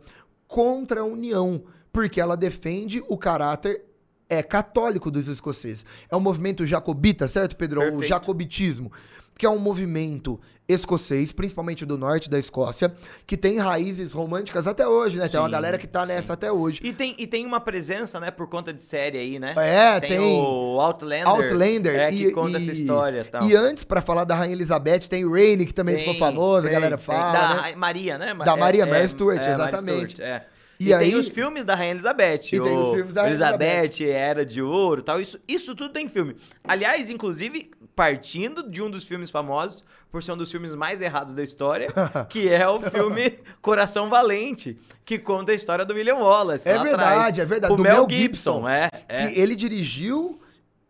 [0.47, 3.85] contra a União, porque ela defende o caráter
[4.33, 5.85] é católico dos escoceses.
[6.09, 7.79] É um movimento jacobita, certo, Pedro?
[7.79, 8.07] O Perfeito.
[8.07, 8.91] jacobitismo,
[9.37, 12.93] que é um movimento escocês, principalmente do norte da Escócia,
[13.27, 15.27] que tem raízes românticas até hoje, né?
[15.27, 16.79] Tem uma Sim, galera que tá nessa até hoje.
[16.83, 19.53] E tem, e tem uma presença, né, por conta de série aí, né?
[19.57, 20.19] É, tem.
[20.19, 21.27] o Outlander.
[21.27, 23.43] Outlander é, que e, conta e- essa história e tal.
[23.49, 26.67] E antes, pra falar da Rainha Elizabeth, tem o Rainey, que também ficou Tem, famosa,
[26.67, 27.05] a tem, galera tem.
[27.05, 27.75] fala, Da né?
[27.75, 28.33] Maria, né?
[28.33, 30.11] Da Maria, é, Mary é, Stuart, é, Mary exatamente.
[30.13, 30.45] Stuart, é.
[30.83, 32.47] E E, aí- tem os filmes da Rainha Elizabeth.
[32.53, 35.19] E tem os filmes da Rainha Elizabeth, Era de Ouro tal.
[35.21, 36.35] Isso, isso tudo tem filme.
[36.63, 41.33] Aliás, inclusive, partindo de um dos filmes famosos, por ser um dos filmes mais errados
[41.33, 41.87] da história,
[42.29, 46.67] que é o filme Coração Valente, que conta a história do William Wallace.
[46.69, 47.39] É verdade, atrás.
[47.39, 48.69] é verdade, O Mel Gibson, Gibson.
[48.69, 48.89] é.
[49.07, 49.27] é.
[49.27, 50.39] Que ele dirigiu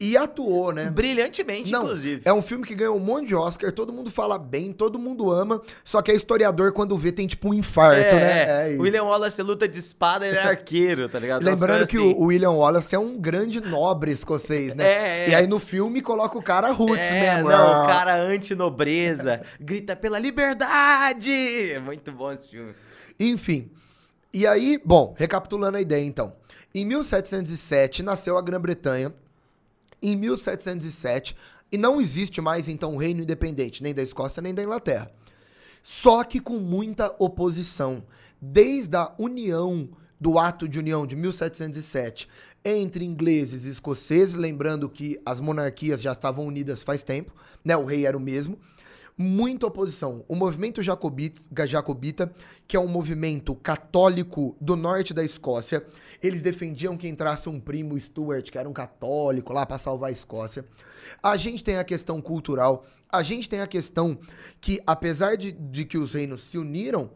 [0.05, 0.89] e atuou, né?
[0.89, 2.21] Brilhantemente, Não, inclusive.
[2.25, 5.31] é um filme que ganhou um monte de Oscar, todo mundo fala bem, todo mundo
[5.31, 8.73] ama, só que é historiador quando vê tem tipo um infarto, né?
[8.73, 8.75] é.
[8.77, 11.41] William Wallace luta de espada, ele é arqueiro, tá ligado?
[11.41, 12.13] Umas Lembrando que assim.
[12.17, 14.83] o William Wallace é um grande nobre escocês, né?
[14.93, 15.29] É, é.
[15.29, 17.49] E aí no filme coloca o cara roots É, mesmo.
[17.49, 17.83] não, Ah.
[17.83, 21.71] o cara antinobreza, grita pela liberdade!
[21.71, 22.73] É muito bom esse filme.
[23.19, 23.71] Enfim.
[24.33, 26.33] E aí, bom, recapitulando a ideia então.
[26.75, 29.13] Em 1707 nasceu a Grã-Bretanha.
[30.03, 31.35] Em 1707,
[31.71, 35.09] e não existe mais então um reino independente, nem da Escócia nem da Inglaterra.
[35.81, 38.03] Só que com muita oposição.
[38.39, 39.89] Desde a união
[40.19, 42.27] do Ato de União de 1707
[42.65, 47.75] entre ingleses e escoceses, lembrando que as monarquias já estavam unidas faz tempo, né?
[47.75, 48.57] O rei era o mesmo
[49.17, 50.23] muita oposição.
[50.27, 52.33] O movimento jacobita, jacobita,
[52.67, 55.85] que é um movimento católico do norte da Escócia,
[56.21, 60.13] eles defendiam que entrasse um primo Stuart, que era um católico, lá para salvar a
[60.13, 60.65] Escócia.
[61.21, 64.17] A gente tem a questão cultural, a gente tem a questão
[64.59, 67.11] que, apesar de, de que os reinos se uniram,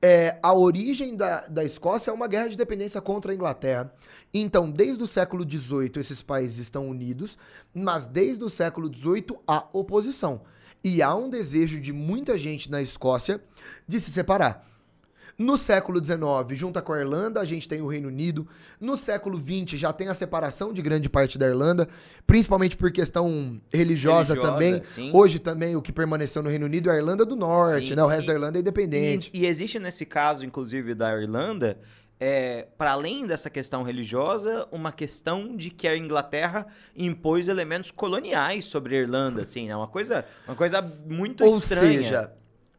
[0.00, 3.92] é, a origem da, da Escócia é uma guerra de dependência contra a Inglaterra.
[4.32, 7.36] Então, desde o século XVIII, esses países estão unidos,
[7.74, 10.42] mas desde o século XVIII há oposição.
[10.88, 13.42] E há um desejo de muita gente na Escócia
[13.86, 14.66] de se separar.
[15.36, 16.18] No século XIX,
[16.58, 18.48] junto com a Irlanda, a gente tem o Reino Unido.
[18.80, 21.88] No século XX, já tem a separação de grande parte da Irlanda,
[22.26, 24.82] principalmente por questão religiosa, religiosa também.
[24.84, 25.10] Sim.
[25.12, 27.94] Hoje também o que permaneceu no Reino Unido é a Irlanda do Norte, sim.
[27.94, 28.02] né?
[28.02, 29.30] O resto e, da Irlanda é independente.
[29.32, 31.78] E, e existe nesse caso, inclusive, da Irlanda,
[32.20, 38.64] é, para além dessa questão religiosa, uma questão de que a Inglaterra impôs elementos coloniais
[38.64, 41.98] sobre a Irlanda, assim, é uma coisa, uma coisa muito Ou estranha.
[41.98, 42.32] Ou seja,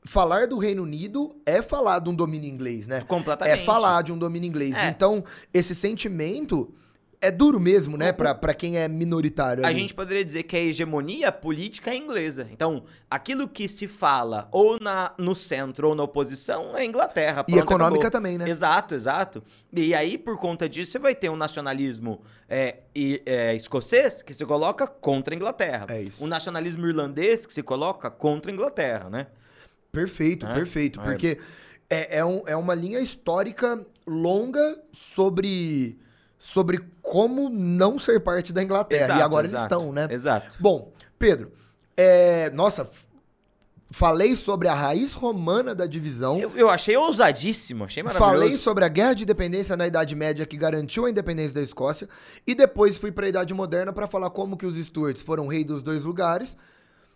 [0.04, 3.02] falar do Reino Unido é falar de um domínio inglês, né?
[3.02, 3.62] Completamente.
[3.62, 4.76] É falar de um domínio inglês.
[4.78, 4.90] É.
[4.90, 5.24] Então,
[5.54, 6.74] esse sentimento
[7.22, 9.66] é duro mesmo, né, pra, pra quem é minoritário.
[9.66, 9.76] Ali.
[9.76, 12.48] A gente poderia dizer que a hegemonia política é inglesa.
[12.52, 17.46] Então, aquilo que se fala ou na, no centro ou na oposição é Inglaterra.
[17.48, 18.12] e econômica acabou.
[18.12, 18.50] também, né?
[18.50, 19.44] Exato, exato.
[19.74, 22.78] E aí, por conta disso, você vai ter um nacionalismo é,
[23.26, 25.88] é, escocês que se coloca contra a Inglaterra.
[25.90, 26.24] É isso.
[26.24, 29.28] Um nacionalismo irlandês que se coloca contra a Inglaterra, né?
[29.92, 30.54] Perfeito, é?
[30.54, 31.02] perfeito.
[31.02, 31.38] Porque
[31.90, 34.80] é, é, um, é uma linha histórica longa
[35.16, 36.00] sobre
[36.40, 39.04] sobre como não ser parte da Inglaterra.
[39.04, 40.08] Exato, e agora exato, eles estão, né?
[40.10, 40.56] Exato.
[40.60, 41.52] Bom, Pedro,
[41.96, 42.90] é, nossa,
[43.92, 46.40] falei sobre a raiz romana da divisão.
[46.40, 48.32] Eu, eu, achei ousadíssimo, achei maravilhoso.
[48.32, 52.08] Falei sobre a guerra de independência na Idade Média que garantiu a independência da Escócia.
[52.48, 55.64] E depois fui para a Idade Moderna para falar como que os Stuarts foram rei
[55.64, 56.56] dos dois lugares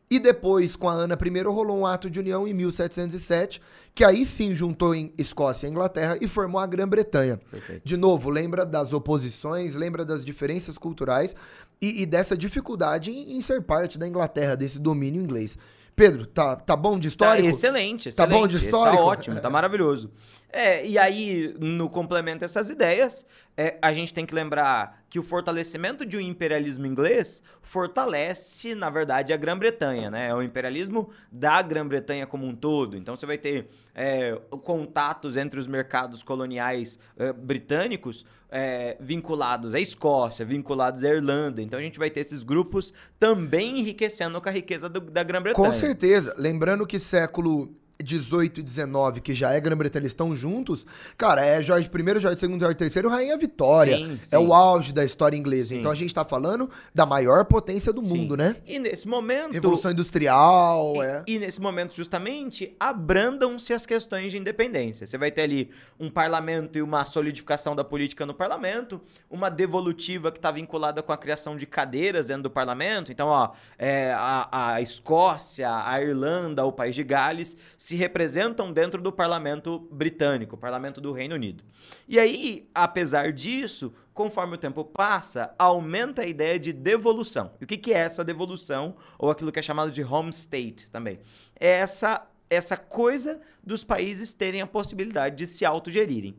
[0.09, 3.61] e depois, com a Ana I, rolou um ato de união em 1707,
[3.95, 7.39] que aí sim juntou em Escócia e Inglaterra e formou a Grã-Bretanha.
[7.83, 11.35] De novo, lembra das oposições, lembra das diferenças culturais
[11.81, 15.57] e, e dessa dificuldade em, em, ser parte da Inglaterra, desse domínio inglês.
[15.95, 17.43] Pedro, tá, tá bom de histórico?
[17.43, 18.31] Tá excelente, excelente.
[18.31, 18.97] Tá bom de histórico?
[18.97, 20.09] Tá ótimo, tá maravilhoso.
[20.55, 23.25] É, e aí, no complemento dessas ideias,
[23.57, 28.91] é, a gente tem que lembrar que o fortalecimento de um imperialismo inglês fortalece, na
[28.91, 30.29] verdade, a Grã-Bretanha, né?
[30.29, 32.95] É o imperialismo da Grã-Bretanha como um todo.
[32.95, 39.79] Então você vai ter é, contatos entre os mercados coloniais é, britânicos é, vinculados à
[39.79, 41.63] Escócia, vinculados à Irlanda.
[41.63, 45.67] Então a gente vai ter esses grupos também enriquecendo com a riqueza do, da Grã-Bretanha.
[45.67, 46.35] Com certeza.
[46.37, 50.86] Lembrando que século 18 e 19, que já é Grã-Bretanha, estão juntos,
[51.17, 53.97] cara, é Jorge I, Jorge II, Jorge III, Rainha Vitória.
[53.97, 54.36] Sim, sim.
[54.36, 55.69] É o auge da história inglesa.
[55.69, 55.79] Sim.
[55.79, 58.58] Então a gente tá falando da maior potência do mundo, né?
[58.65, 59.53] E nesse momento.
[59.53, 61.23] Revolução Industrial, e, é.
[61.27, 65.06] E nesse momento, justamente, abrandam-se as questões de independência.
[65.06, 70.32] Você vai ter ali um parlamento e uma solidificação da política no parlamento, uma devolutiva
[70.32, 73.12] que está vinculada com a criação de cadeiras dentro do parlamento.
[73.12, 79.02] Então, ó, é, a, a Escócia, a Irlanda, o País de Gales se representam dentro
[79.02, 81.65] do parlamento britânico, parlamento do Reino Unido.
[82.08, 87.52] E aí, apesar disso, conforme o tempo passa, aumenta a ideia de devolução.
[87.60, 90.89] E o que, que é essa devolução, ou aquilo que é chamado de home state
[90.89, 91.19] também?
[91.60, 96.38] É essa, essa coisa dos países terem a possibilidade de se autogerirem.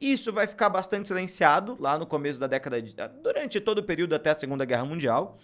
[0.00, 2.96] Isso vai ficar bastante silenciado lá no começo da década de.
[3.22, 5.38] durante todo o período até a Segunda Guerra Mundial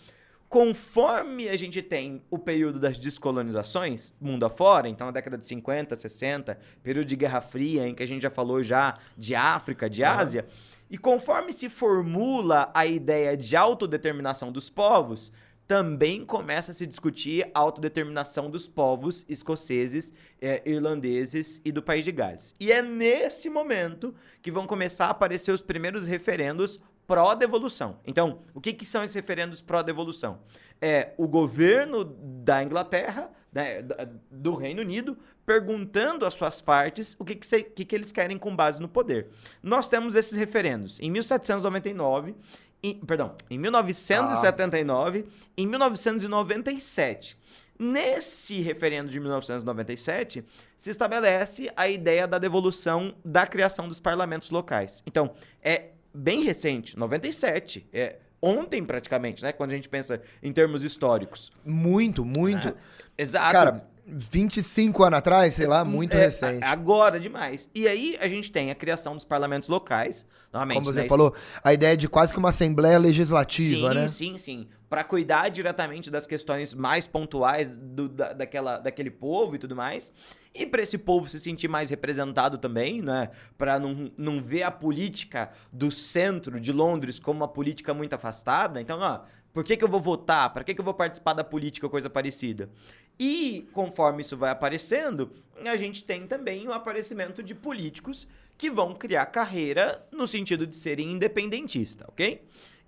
[0.56, 5.94] conforme a gente tem o período das descolonizações, mundo afora, então a década de 50,
[5.94, 10.02] 60, período de Guerra Fria, em que a gente já falou já de África, de
[10.02, 10.86] Ásia, uhum.
[10.92, 15.30] e conforme se formula a ideia de autodeterminação dos povos,
[15.68, 22.02] também começa a se discutir a autodeterminação dos povos escoceses, eh, irlandeses e do País
[22.02, 22.54] de Gales.
[22.58, 27.98] E é nesse momento que vão começar a aparecer os primeiros referendos pró-devolução.
[28.04, 30.40] Então, o que, que são esses referendos pró-devolução?
[30.80, 33.82] É o governo da Inglaterra, né,
[34.30, 38.36] do Reino Unido, perguntando às suas partes o que, que, se, que, que eles querem
[38.36, 39.28] com base no poder.
[39.62, 42.34] Nós temos esses referendos em 1799,
[42.82, 45.50] em, perdão, em 1979 ah.
[45.56, 47.38] em 1997.
[47.78, 50.44] Nesse referendo de 1997,
[50.76, 55.02] se estabelece a ideia da devolução da criação dos parlamentos locais.
[55.06, 57.86] Então, é bem recente, 97.
[57.92, 59.52] É ontem praticamente, né?
[59.52, 61.52] Quando a gente pensa em termos históricos.
[61.64, 62.68] Muito, muito.
[62.68, 62.74] É,
[63.18, 63.52] exato.
[63.52, 66.62] Cara, 25 anos atrás, sei lá, muito é, recente.
[66.62, 67.68] Agora demais.
[67.74, 70.76] E aí a gente tem a criação dos parlamentos locais, novamente.
[70.76, 74.08] Como você né, falou, a ideia de quase que uma assembleia legislativa, sim, né?
[74.08, 74.68] Sim, sim, sim.
[74.88, 80.12] Para cuidar diretamente das questões mais pontuais do, da, daquela, daquele povo e tudo mais.
[80.54, 83.30] E para esse povo se sentir mais representado também, né?
[83.58, 88.80] Para não, não ver a política do centro de Londres como uma política muito afastada.
[88.80, 89.20] Então, ó,
[89.52, 90.52] Por que, que eu vou votar?
[90.52, 92.70] Para que, que eu vou participar da política, coisa parecida?
[93.18, 95.30] E conforme isso vai aparecendo,
[95.64, 100.76] a gente tem também o aparecimento de políticos que vão criar carreira no sentido de
[100.76, 102.42] serem independentistas, ok?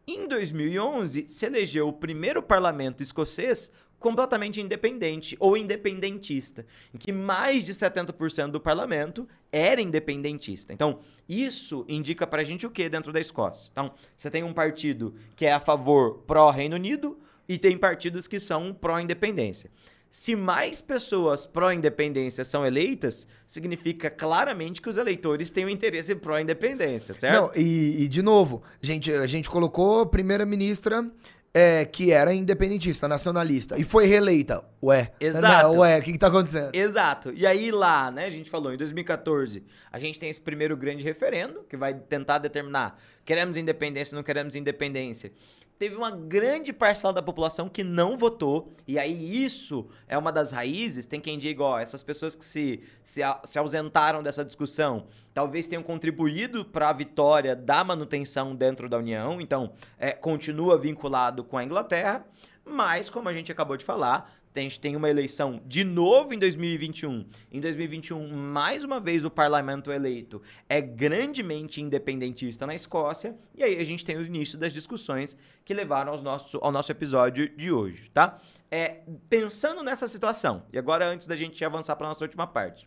[0.07, 6.65] Em 2011, se elegeu o primeiro parlamento escocês completamente independente ou independentista,
[6.95, 10.73] em que mais de 70% do parlamento era independentista.
[10.73, 13.69] Então, isso indica pra gente o que dentro da Escócia?
[13.73, 18.39] Então, você tem um partido que é a favor pró-Reino Unido e tem partidos que
[18.39, 19.71] são pró-independência.
[20.11, 27.13] Se mais pessoas pró-independência são eleitas, significa claramente que os eleitores têm um interesse pró-independência,
[27.13, 27.35] certo?
[27.35, 31.07] Não, e, e, de novo, gente, a gente colocou primeira-ministra
[31.53, 34.65] é, que era independentista, nacionalista, e foi reeleita.
[34.83, 35.13] Ué.
[35.21, 35.69] Exato.
[35.69, 36.75] Não, ué, o que, que tá acontecendo?
[36.75, 37.33] Exato.
[37.35, 41.05] E aí lá, né, a gente falou, em 2014, a gente tem esse primeiro grande
[41.05, 45.31] referendo, que vai tentar determinar queremos independência, não queremos independência
[45.79, 50.51] teve uma grande parcela da população que não votou, e aí isso é uma das
[50.51, 51.07] raízes.
[51.07, 55.85] Tem quem diga, ó, essas pessoas que se, se, se ausentaram dessa discussão talvez tenham
[55.85, 61.63] contribuído para a vitória da manutenção dentro da União, então é, continua vinculado com a
[61.63, 62.27] Inglaterra,
[62.65, 66.39] mas, como a gente acabou de falar, a gente tem uma eleição de novo em
[66.39, 67.25] 2021.
[67.51, 73.37] Em 2021, mais uma vez, o parlamento eleito é grandemente independentista na Escócia.
[73.55, 76.91] E aí a gente tem o início das discussões que levaram ao nosso, ao nosso
[76.91, 78.39] episódio de hoje, tá?
[78.71, 82.87] É, pensando nessa situação, e agora antes da gente avançar para nossa última parte.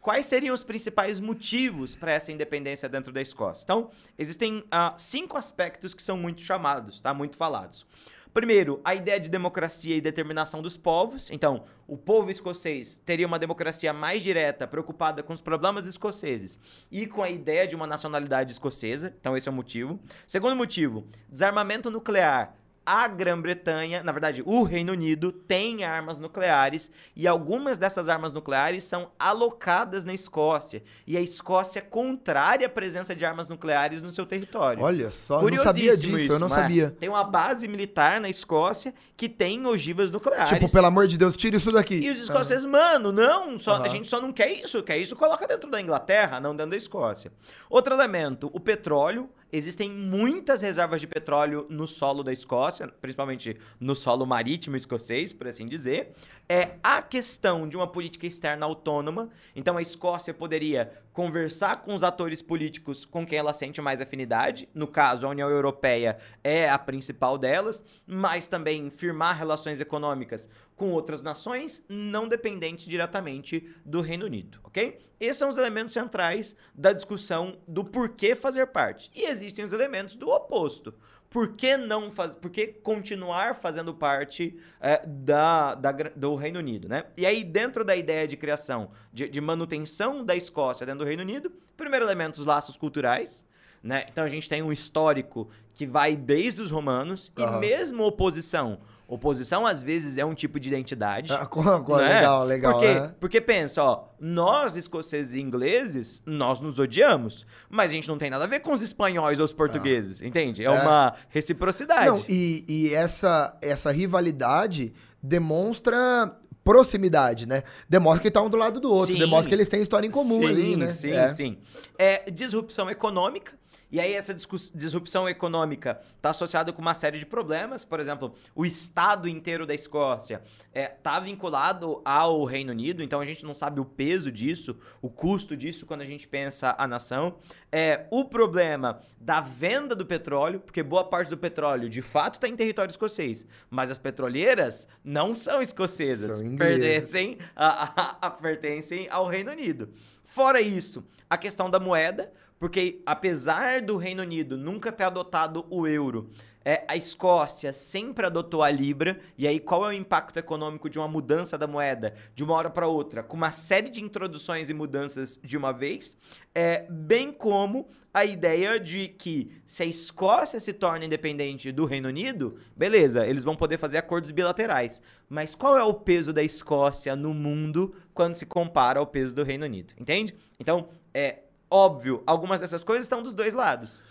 [0.00, 3.64] Quais seriam os principais motivos para essa independência dentro da Escócia?
[3.64, 7.12] Então, existem uh, cinco aspectos que são muito chamados, tá?
[7.12, 7.86] Muito falados.
[8.32, 11.30] Primeiro, a ideia de democracia e determinação dos povos.
[11.30, 17.06] Então, o povo escocês teria uma democracia mais direta, preocupada com os problemas escoceses e
[17.06, 19.12] com a ideia de uma nacionalidade escocesa.
[19.20, 19.98] Então, esse é o motivo.
[20.26, 22.59] Segundo motivo, desarmamento nuclear
[22.92, 28.82] a Grã-Bretanha, na verdade, o Reino Unido tem armas nucleares e algumas dessas armas nucleares
[28.82, 30.82] são alocadas na Escócia.
[31.06, 34.82] E a Escócia é contrária à presença de armas nucleares no seu território.
[34.82, 36.90] Olha só, eu não sabia disso, isso, eu não sabia.
[36.98, 40.48] Tem uma base militar na Escócia que tem ogivas nucleares.
[40.48, 41.94] Tipo, pelo amor de Deus, tira isso daqui.
[41.94, 43.84] E os escoceses, mano, não, só, uhum.
[43.84, 46.76] a gente só não quer isso, quer isso, coloca dentro da Inglaterra, não dentro da
[46.76, 47.30] Escócia.
[47.68, 53.96] Outro elemento, o petróleo Existem muitas reservas de petróleo no solo da Escócia, principalmente no
[53.96, 56.14] solo marítimo escocês, por assim dizer.
[56.52, 59.30] É a questão de uma política externa autônoma.
[59.54, 64.68] Então a Escócia poderia conversar com os atores políticos com quem ela sente mais afinidade.
[64.74, 70.90] No caso, a União Europeia é a principal delas, mas também firmar relações econômicas com
[70.90, 74.98] outras nações, não dependente diretamente do Reino Unido, ok?
[75.20, 79.08] Esses são os elementos centrais da discussão do porquê fazer parte.
[79.14, 80.94] E existem os elementos do oposto.
[81.30, 82.36] Por que não fazer?
[82.36, 87.04] Por que continuar fazendo parte é, da, da, do Reino Unido, né?
[87.16, 91.22] E aí, dentro da ideia de criação, de, de manutenção da Escócia dentro do Reino
[91.22, 93.48] Unido, primeiro elemento, os laços culturais.
[93.82, 94.04] Né?
[94.10, 97.56] Então a gente tem um histórico que vai desde os romanos uhum.
[97.56, 101.32] e mesmo oposição Oposição, às vezes, é um tipo de identidade.
[101.32, 101.48] Ah,
[101.98, 102.14] né?
[102.20, 102.72] Legal, legal.
[102.74, 103.08] Porque, é.
[103.18, 108.30] porque pensa, ó, nós, escoceses e ingleses, nós nos odiamos, mas a gente não tem
[108.30, 110.26] nada a ver com os espanhóis ou os portugueses, ah.
[110.26, 110.62] entende?
[110.62, 112.06] É, é, uma reciprocidade.
[112.06, 117.64] Não, e, e essa, essa rivalidade demonstra proximidade, né?
[117.88, 119.18] Demonstra que tá um do lado do outro, sim.
[119.18, 120.92] demonstra que eles têm história em comum sim, ali, né?
[120.92, 121.28] Sim, é.
[121.30, 121.58] sim.
[121.98, 123.58] É, disrupção econômica,
[123.92, 127.84] e aí essa disrupção econômica está associada com uma série de problemas.
[127.84, 133.20] Por exemplo, o estado inteiro da Escócia está é, tá vinculado ao Reino Unido, então
[133.20, 136.86] a gente não sabe o peso disso, o custo disso quando a gente pensa a
[136.86, 137.36] nação.
[137.72, 142.48] É, o problema da venda do petróleo, porque boa parte do petróleo de fato está
[142.48, 149.08] em território escocês, mas as petroleiras não são escocesas, são pertencem, a, a, a, pertencem
[149.10, 149.90] ao Reino Unido.
[150.24, 155.86] Fora isso, a questão da moeda, porque apesar do Reino Unido nunca ter adotado o
[155.86, 156.30] euro,
[156.62, 160.98] é, a Escócia sempre adotou a Libra, e aí qual é o impacto econômico de
[160.98, 164.74] uma mudança da moeda de uma hora para outra, com uma série de introduções e
[164.74, 166.18] mudanças de uma vez,
[166.54, 172.08] é, bem como a ideia de que se a Escócia se torna independente do Reino
[172.08, 175.00] Unido, beleza, eles vão poder fazer acordos bilaterais.
[175.30, 179.44] Mas qual é o peso da Escócia no mundo quando se compara ao peso do
[179.44, 179.94] Reino Unido?
[179.98, 180.34] Entende?
[180.58, 184.02] Então, é, Óbvio, algumas dessas coisas estão dos dois lados.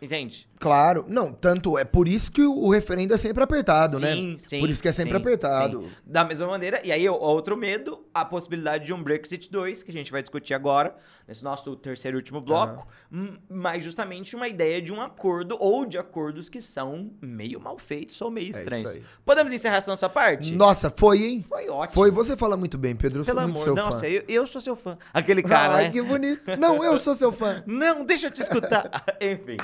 [0.00, 0.48] Entende?
[0.58, 1.04] Claro.
[1.08, 4.14] Não, tanto é por isso que o referendo é sempre apertado, sim, né?
[4.14, 4.60] Sim, sim.
[4.60, 5.82] Por isso que é sempre sim, apertado.
[5.82, 5.88] Sim.
[6.04, 9.94] Da mesma maneira, e aí outro medo, a possibilidade de um Brexit 2, que a
[9.94, 10.94] gente vai discutir agora,
[11.26, 13.36] nesse nosso terceiro e último bloco, uhum.
[13.48, 18.20] mas justamente uma ideia de um acordo ou de acordos que são meio mal feitos
[18.20, 18.96] ou meio é estranhos.
[18.96, 20.52] É Podemos encerrar essa nossa parte?
[20.52, 21.44] Nossa, foi, hein?
[21.48, 21.94] Foi ótimo.
[21.94, 24.06] Foi, você fala muito bem, Pedro, eu Pelo sou amor, muito seu não, fã.
[24.06, 24.96] Eu, eu sou seu fã.
[25.12, 25.90] Aquele cara, Ai, né?
[25.90, 26.42] que bonito.
[26.58, 27.62] Não, eu sou seu fã.
[27.66, 29.04] não, deixa eu te escutar.
[29.20, 29.56] Enfim.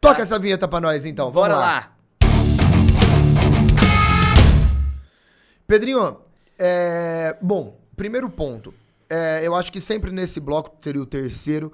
[0.00, 1.26] Toca essa vinheta pra nós, então.
[1.26, 1.60] Vamos Bora lá.
[1.60, 1.90] lá.
[5.66, 6.18] Pedrinho,
[6.58, 7.36] é...
[7.40, 8.72] bom, primeiro ponto.
[9.08, 11.72] É, eu acho que sempre nesse bloco, seria o terceiro,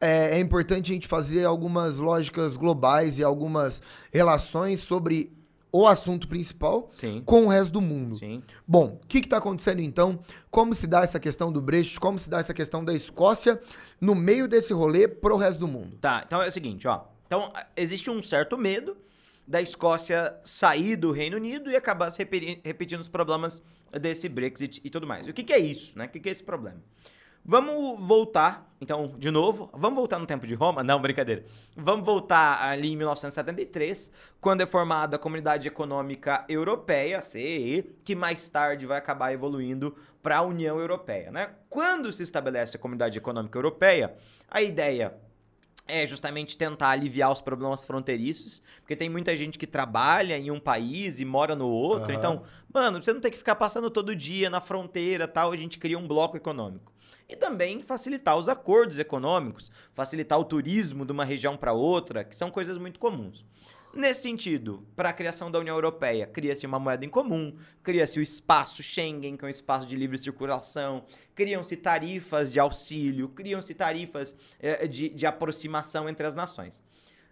[0.00, 5.32] é, é, importante a gente fazer algumas lógicas globais e algumas relações sobre
[5.72, 7.22] o assunto principal Sim.
[7.24, 8.16] com o resto do mundo.
[8.16, 8.42] Sim.
[8.66, 10.20] Bom, o que está acontecendo então?
[10.50, 11.98] Como se dá essa questão do Brexit?
[12.00, 13.60] Como se dá essa questão da Escócia
[14.00, 15.98] no meio desse rolê pro resto do mundo?
[16.00, 17.02] Tá, então é o seguinte, ó.
[17.26, 18.96] Então, existe um certo medo
[19.46, 23.62] da Escócia sair do Reino Unido e acabar se repetindo os problemas
[23.92, 25.26] desse Brexit e tudo mais.
[25.26, 26.06] O que, que é isso, né?
[26.06, 26.82] O que, que é esse problema?
[27.48, 30.82] Vamos voltar, então, de novo, vamos voltar no tempo de Roma?
[30.82, 31.44] Não, brincadeira.
[31.76, 34.10] Vamos voltar ali em 1973,
[34.40, 40.38] quando é formada a Comunidade Econômica Europeia, CEE, que mais tarde vai acabar evoluindo para
[40.38, 41.50] a União Europeia, né?
[41.70, 44.16] Quando se estabelece a Comunidade Econômica Europeia,
[44.50, 45.16] a ideia
[45.88, 50.58] é justamente tentar aliviar os problemas fronteiriços, porque tem muita gente que trabalha em um
[50.58, 52.12] país e mora no outro.
[52.12, 52.18] Uhum.
[52.18, 55.78] Então, mano, você não tem que ficar passando todo dia na fronteira, tal, a gente
[55.78, 56.92] cria um bloco econômico.
[57.28, 62.36] E também facilitar os acordos econômicos, facilitar o turismo de uma região para outra, que
[62.36, 63.44] são coisas muito comuns.
[63.96, 68.22] Nesse sentido, para a criação da União Europeia, cria-se uma moeda em comum, cria-se o
[68.22, 71.02] espaço Schengen, que é um espaço de livre circulação,
[71.34, 76.82] criam-se tarifas de auxílio, criam-se tarifas eh, de, de aproximação entre as nações.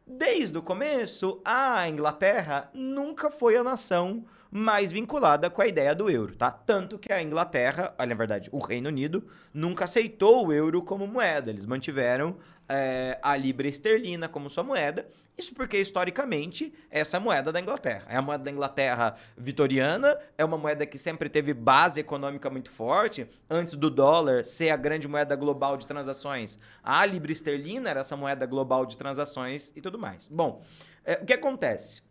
[0.06, 6.08] Desde o começo, a Inglaterra nunca foi a nação mais vinculada com a ideia do
[6.08, 6.50] euro, tá?
[6.50, 11.50] Tanto que a Inglaterra, na verdade, o Reino Unido, nunca aceitou o euro como moeda.
[11.50, 12.36] Eles mantiveram
[12.68, 15.06] é, a libra esterlina como sua moeda.
[15.37, 18.07] Isso porque, historicamente, essa é a moeda da Inglaterra.
[18.09, 22.70] É a moeda da Inglaterra vitoriana, é uma moeda que sempre teve base econômica muito
[22.70, 23.28] forte.
[23.51, 28.16] Antes do dólar ser a grande moeda global de transações, a libra esterlina era essa
[28.16, 30.28] moeda global de transações e tudo mais.
[30.28, 30.62] Bom,
[31.05, 32.03] é, o que acontece?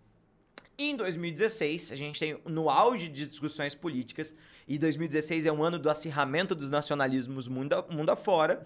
[0.77, 4.35] Em 2016, a gente tem no auge de discussões políticas,
[4.67, 8.65] e 2016 é um ano do acirramento dos nacionalismos mundo, mundo afora,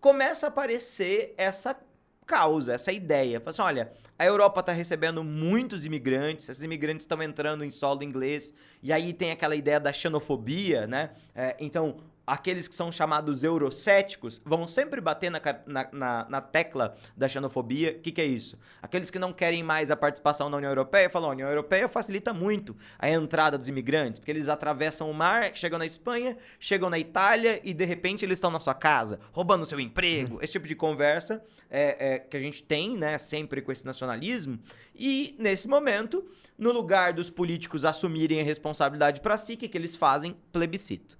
[0.00, 1.76] começa a aparecer essa
[2.28, 3.40] causa, essa ideia.
[3.40, 8.04] Fala assim, olha, a Europa está recebendo muitos imigrantes, esses imigrantes estão entrando em solo
[8.04, 11.10] inglês, e aí tem aquela ideia da xenofobia, né?
[11.34, 11.96] É, então,
[12.28, 15.40] aqueles que são chamados eurocéticos vão sempre bater na,
[15.92, 17.92] na, na tecla da xenofobia.
[17.92, 18.58] O que, que, é isso?
[18.82, 22.34] Aqueles que não querem mais a participação na União Europeia falam: a União Europeia facilita
[22.34, 26.98] muito a entrada dos imigrantes, porque eles atravessam o mar, chegam na Espanha, chegam na
[26.98, 30.36] Itália e de repente eles estão na sua casa, roubando seu emprego.
[30.36, 30.42] Uhum.
[30.42, 34.58] Esse tipo de conversa é, é, que a gente tem, né, sempre com esse nacionalismo.
[34.94, 36.24] E nesse momento,
[36.58, 40.36] no lugar dos políticos assumirem a responsabilidade para si, o que, que eles fazem?
[40.52, 41.18] Plebiscito.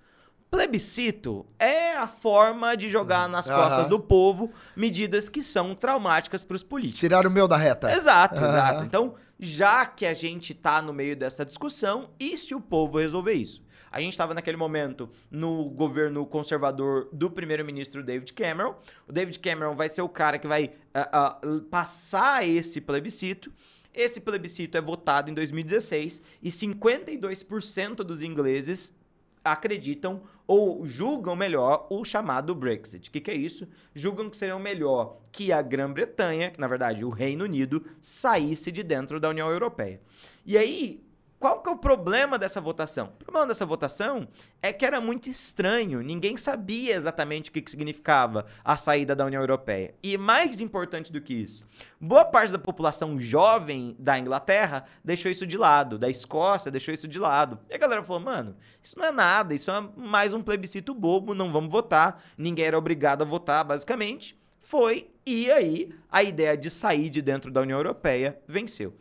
[0.50, 6.56] Plebiscito é a forma de jogar nas costas do povo medidas que são traumáticas para
[6.56, 7.00] os políticos.
[7.00, 7.92] Tirar o meu da reta.
[7.92, 8.84] Exato, exato.
[8.84, 13.34] Então, já que a gente está no meio dessa discussão, e se o povo resolver
[13.34, 13.62] isso?
[13.90, 18.74] A gente estava naquele momento no governo conservador do primeiro-ministro David Cameron.
[19.06, 23.52] O David Cameron vai ser o cara que vai uh, uh, passar esse plebiscito.
[23.94, 28.94] Esse plebiscito é votado em 2016 e 52% dos ingleses
[29.42, 33.10] acreditam ou julgam melhor o chamado Brexit.
[33.10, 33.68] O que, que, é isso?
[33.94, 38.82] Julgam que seria melhor que a Grã-Bretanha, que na verdade o Reino Unido, saísse de
[38.82, 40.00] dentro da União Europeia.
[40.46, 41.04] E aí,
[41.38, 43.12] qual que é o problema dessa votação?
[43.20, 44.26] O problema dessa votação
[44.60, 49.40] é que era muito estranho, ninguém sabia exatamente o que, significava a saída da União
[49.40, 49.94] Europeia.
[50.02, 51.64] E mais importante do que isso,
[52.00, 57.06] boa parte da população jovem da Inglaterra deixou isso de lado, da Escócia deixou isso
[57.06, 57.60] de lado.
[57.70, 61.34] E a galera falou, mano, isso não é nada, isso é mais um plebiscito bobo,
[61.34, 64.36] não vamos votar, ninguém era obrigado a votar, basicamente.
[64.60, 68.94] Foi, e aí a ideia de sair de dentro da União Europeia venceu.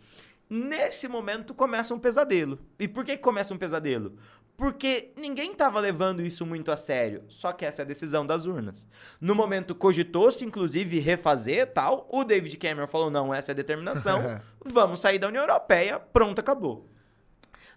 [0.50, 2.60] Nesse momento começa um pesadelo.
[2.80, 4.18] E por que começa um pesadelo?
[4.56, 7.24] Porque ninguém estava levando isso muito a sério.
[7.28, 8.88] Só que essa é a decisão das urnas.
[9.22, 12.08] No momento cogitou-se, inclusive, refazer tal.
[12.12, 14.42] O David Cameron falou: não, essa é a determinação.
[14.66, 16.00] Vamos sair da União Europeia.
[16.00, 16.90] Pronto, acabou.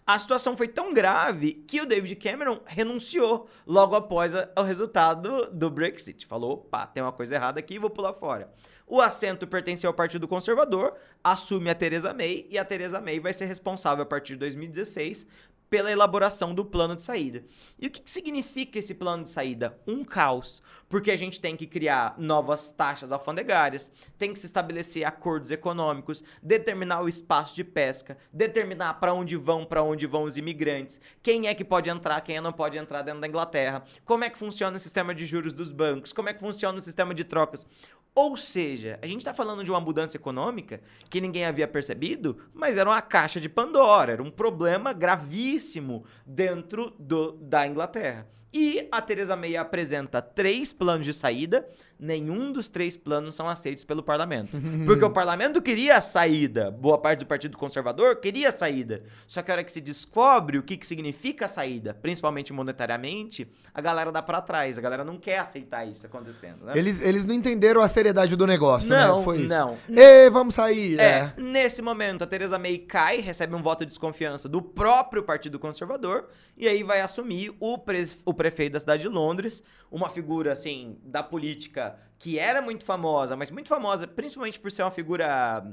[0.06, 5.50] A situação foi tão grave que o David Cameron renunciou logo após a, o resultado
[5.52, 6.26] do Brexit.
[6.26, 8.50] Falou: opa, tem uma coisa errada aqui, vou pular fora.
[8.92, 13.32] O assento pertencia ao Partido Conservador, assume a Theresa May e a Theresa May vai
[13.32, 15.28] ser responsável a partir de 2016
[15.70, 17.44] pela elaboração do plano de saída.
[17.78, 19.78] E o que, que significa esse plano de saída?
[19.86, 23.88] Um caos, porque a gente tem que criar novas taxas alfandegárias,
[24.18, 29.64] tem que se estabelecer acordos econômicos, determinar o espaço de pesca, determinar para onde vão,
[29.64, 33.20] para onde vão os imigrantes, quem é que pode entrar, quem não pode entrar dentro
[33.20, 36.40] da Inglaterra, como é que funciona o sistema de juros dos bancos, como é que
[36.40, 37.64] funciona o sistema de trocas.
[38.14, 42.76] Ou seja, a gente está falando de uma mudança econômica que ninguém havia percebido, mas
[42.76, 48.26] era uma caixa de Pandora, era um problema gravíssimo dentro do, da Inglaterra.
[48.52, 51.68] E a Theresa May apresenta três planos de saída
[52.00, 54.58] nenhum dos três planos são aceitos pelo parlamento.
[54.86, 59.02] Porque o parlamento queria a saída, boa parte do Partido Conservador queria a saída.
[59.26, 63.46] Só que a hora que se descobre o que, que significa a saída, principalmente monetariamente,
[63.74, 64.78] a galera dá para trás.
[64.78, 66.64] A galera não quer aceitar isso acontecendo.
[66.64, 66.72] Né?
[66.76, 69.24] Eles, eles não entenderam a seriedade do negócio, não, né?
[69.24, 69.48] Foi isso.
[69.48, 70.98] Não, E vamos sair.
[70.98, 71.32] É, É.
[71.40, 76.28] nesse momento a Theresa May cai, recebe um voto de desconfiança do próprio Partido Conservador
[76.56, 80.96] e aí vai assumir o, pre- o prefeito da cidade de Londres, uma figura assim
[81.04, 85.64] da política que era muito famosa, mas muito famosa principalmente por ser uma figura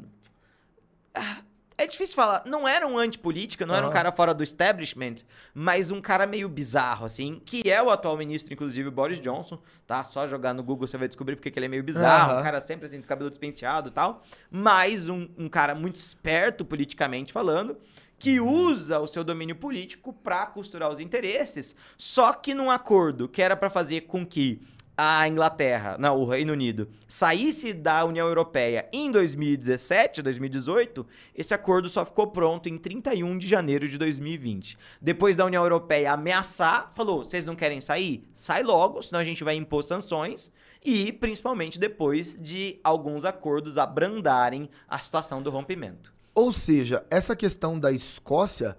[1.14, 1.42] Ah,
[1.78, 5.18] é difícil falar, não era um antipolítica, não era um cara fora do establishment,
[5.54, 10.04] mas um cara meio bizarro, assim, que é o atual ministro, inclusive, Boris Johnson, tá?
[10.04, 12.40] Só jogar no Google você vai descobrir porque que ele é meio bizarro, Aham.
[12.40, 16.66] um cara sempre assim, com cabelo despenteado e tal, mas um, um cara muito esperto
[16.66, 17.78] politicamente falando,
[18.18, 23.40] que usa o seu domínio político pra costurar os interesses, só que num acordo que
[23.40, 24.60] era pra fazer com que
[24.98, 31.88] a Inglaterra, não, o Reino Unido, saísse da União Europeia em 2017, 2018, esse acordo
[31.88, 34.76] só ficou pronto em 31 de janeiro de 2020.
[35.00, 38.28] Depois da União Europeia ameaçar, falou: vocês não querem sair?
[38.34, 40.52] Sai logo, senão a gente vai impor sanções.
[40.84, 46.14] E principalmente depois de alguns acordos abrandarem a situação do rompimento.
[46.34, 48.78] Ou seja, essa questão da Escócia,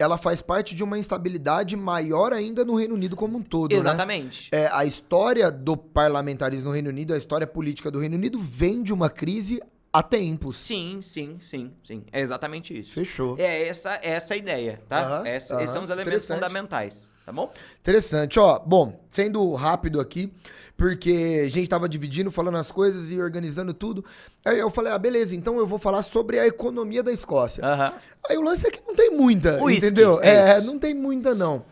[0.00, 3.78] ela faz parte de uma instabilidade maior ainda no Reino Unido como um todo, né?
[3.78, 4.48] Exatamente.
[4.50, 8.82] É, a história do parlamentarismo no Reino Unido, a história política do Reino Unido vem
[8.82, 9.60] de uma crise
[9.92, 10.56] há tempos.
[10.56, 12.02] Sim, sim, sim, sim.
[12.10, 12.92] É exatamente isso.
[12.92, 13.36] Fechou.
[13.38, 15.22] É essa, essa a ideia, tá?
[15.26, 15.56] Essa-.
[15.56, 17.52] Esses são os elementos fundamentais, tá bom?
[17.80, 18.58] Interessante, ó.
[18.58, 20.32] Bom, sendo rápido aqui,
[20.76, 24.04] porque a gente tava dividindo, falando as coisas e organizando tudo.
[24.44, 27.64] Aí eu falei, ah, beleza, então eu vou falar sobre a economia da Escócia.
[27.64, 27.94] Aham.
[28.28, 30.20] Aí o lance é que não tem muita, Whisky, entendeu?
[30.20, 31.64] é É, não tem muita, não.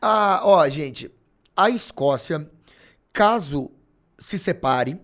[0.00, 1.10] Ah, ó, gente,
[1.56, 2.48] a Escócia,
[3.12, 3.70] caso
[4.18, 5.00] se separe,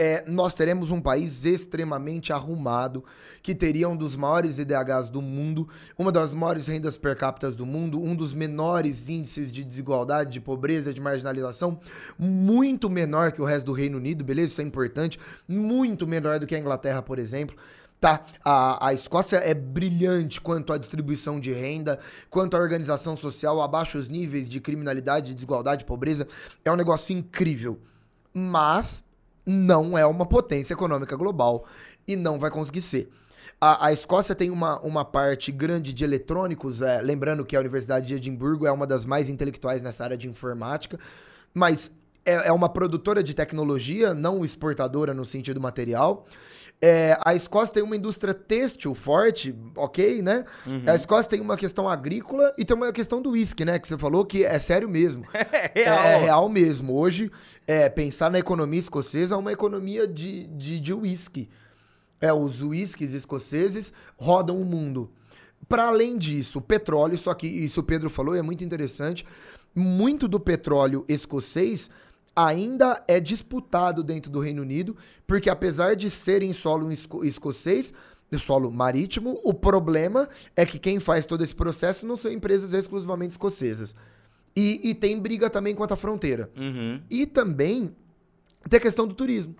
[0.00, 3.04] é, nós teremos um país extremamente arrumado,
[3.42, 7.66] que teria um dos maiores IDHs do mundo, uma das maiores rendas per capita do
[7.66, 11.78] mundo, um dos menores índices de desigualdade, de pobreza, de marginalização,
[12.18, 14.52] muito menor que o resto do Reino Unido, beleza?
[14.52, 17.54] Isso é importante, muito menor do que a Inglaterra, por exemplo.
[18.00, 23.60] Tá, a, a Escócia é brilhante quanto à distribuição de renda, quanto à organização social,
[23.60, 26.26] a baixos níveis de criminalidade, desigualdade, pobreza.
[26.64, 27.78] É um negócio incrível.
[28.32, 29.02] Mas
[29.50, 31.66] não é uma potência econômica global
[32.06, 33.10] e não vai conseguir ser.
[33.60, 38.06] A, a Escócia tem uma, uma parte grande de eletrônicos, é, lembrando que a Universidade
[38.06, 40.98] de Edimburgo é uma das mais intelectuais nessa área de informática,
[41.52, 41.90] mas
[42.24, 46.26] é, é uma produtora de tecnologia, não exportadora no sentido material.
[46.82, 50.46] É, a Escócia tem uma indústria têxtil forte, ok, né?
[50.86, 53.78] A Escócia tem uma questão agrícola e tem uma questão do uísque, né?
[53.78, 55.24] Que você falou que é sério mesmo.
[55.34, 55.98] É É, real.
[55.98, 56.96] é real mesmo.
[56.96, 57.30] Hoje,
[57.66, 61.50] é, pensar na economia escocesa é uma economia de de de uísque.
[62.20, 65.10] É, os uísques escoceses rodam o mundo.
[65.68, 69.26] Para além disso, o petróleo, só que isso o Pedro falou e é muito interessante,
[69.74, 71.90] muito do petróleo escocês
[72.34, 77.92] ainda é disputado dentro do Reino Unido, porque apesar de ser em solo esco- escocês,
[78.38, 83.32] solo marítimo, o problema é que quem faz todo esse processo não são empresas exclusivamente
[83.32, 83.94] escocesas.
[84.56, 86.50] E, e tem briga também quanto à fronteira.
[86.56, 87.00] Uhum.
[87.10, 87.94] E também
[88.68, 89.54] tem a questão do turismo.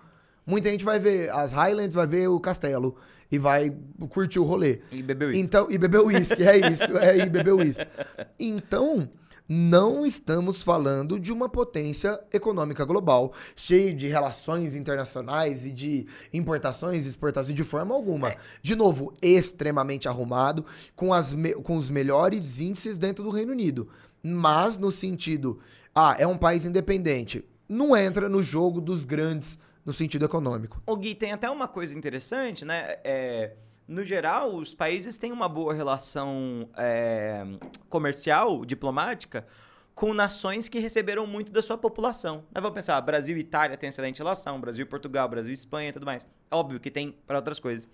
[0.45, 2.95] Muita gente vai ver as Highlands, vai ver o castelo
[3.31, 3.73] e vai
[4.09, 4.81] curtir o rolê.
[4.91, 5.39] E bebeu isso.
[5.39, 7.85] Então, e beber uísque, é isso, é e beber uísque.
[8.39, 9.07] Então,
[9.53, 17.05] não estamos falando de uma potência econômica global, cheia de relações internacionais e de importações
[17.05, 18.33] e exportações de forma alguma.
[18.61, 23.89] De novo, extremamente arrumado, com, as com os melhores índices dentro do Reino Unido.
[24.23, 25.59] Mas no sentido,
[25.93, 27.43] ah, é um país independente.
[27.67, 30.81] Não entra no jogo dos grandes no sentido econômico.
[30.85, 32.95] O Gui, tem até uma coisa interessante, né?
[33.03, 33.51] É,
[33.87, 37.43] no geral, os países têm uma boa relação é,
[37.89, 39.45] comercial, diplomática,
[39.93, 42.43] com nações que receberam muito da sua população.
[42.53, 45.89] Nós vamos pensar, Brasil e Itália têm excelente relação, Brasil e Portugal, Brasil e Espanha
[45.89, 46.25] e tudo mais.
[46.49, 47.87] Óbvio que tem para outras coisas.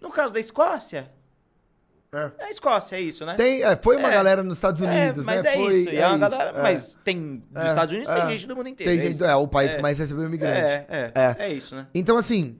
[0.00, 1.10] No caso da Escócia,
[2.14, 2.30] É.
[2.38, 3.36] É a Escócia, é isso, né?
[3.36, 4.14] Tem, é, foi uma É.
[4.14, 5.54] galera nos Estados É, Unidos, mas né?
[5.54, 5.88] é foi, isso.
[5.94, 6.62] É uma galera, é.
[6.62, 8.28] mas tem dos É, Estados Unidos tem é.
[8.28, 8.90] gente do mundo inteiro.
[8.92, 9.24] Tem é gente, isso.
[9.24, 9.76] é o país É.
[9.76, 10.60] que mais recebeu imigrante.
[10.60, 11.36] É, é, É.
[11.38, 11.86] é, isso, né?
[11.94, 12.58] Então, assim,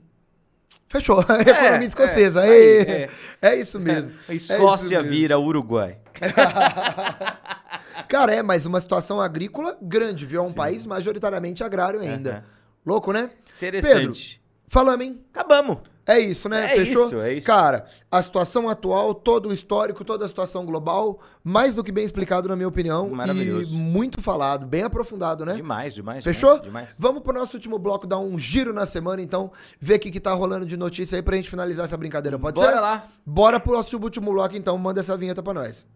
[0.93, 1.21] fechou.
[1.41, 2.47] Economia escocesa.
[2.47, 2.49] é.
[2.51, 3.09] Ê,
[3.41, 3.61] Aí, é.
[3.61, 4.13] isso mesmo.
[4.29, 5.11] A É Escócia mesmo.
[5.17, 5.99] vira Uruguai.
[8.09, 10.43] Cara, é, mas uma situação agrícola grande, viu?
[10.43, 12.45] É um país majoritariamente agrário ainda.
[12.85, 13.31] Louco, né?
[13.57, 14.41] Interessante.
[14.69, 15.21] Falamos, hein?
[15.33, 15.79] Acabamos.
[16.05, 16.65] É isso, né?
[16.65, 17.07] É Fechou?
[17.07, 17.47] isso, é isso.
[17.47, 22.05] Cara, a situação atual, todo o histórico, toda a situação global, mais do que bem
[22.05, 23.09] explicado, na minha opinião.
[23.11, 23.73] Maravilhoso.
[23.73, 25.55] E muito falado, bem aprofundado, né?
[25.55, 26.25] Demais, demais.
[26.25, 26.59] Fechou?
[26.59, 26.97] Demais.
[26.99, 30.21] Vamos pro nosso último bloco, dar um giro na semana, então, ver o que, que
[30.21, 32.81] tá rolando de notícia aí pra gente finalizar essa brincadeira, pode Bora ser?
[32.81, 33.07] lá.
[33.25, 35.87] Bora pro nosso último bloco, então, manda essa vinheta pra nós.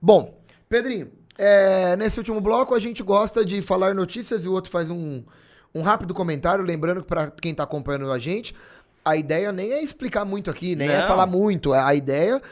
[0.00, 4.70] Bom, Pedrinho, é, nesse último bloco a gente gosta de falar notícias e o outro
[4.70, 5.22] faz um,
[5.74, 8.54] um rápido comentário, lembrando que pra quem tá acompanhando a gente,
[9.04, 11.06] a ideia nem é explicar muito aqui, nem é Não.
[11.06, 12.42] falar muito, a ideia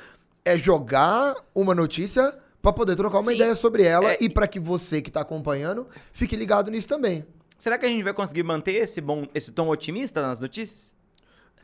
[0.45, 3.35] é jogar uma notícia pra poder trocar uma Sim.
[3.37, 7.25] ideia sobre ela É, e pra que você que tá acompanhando fique ligado nisso também.
[7.57, 10.95] Será que a gente vai conseguir manter esse bom, esse tom otimista nas notícias?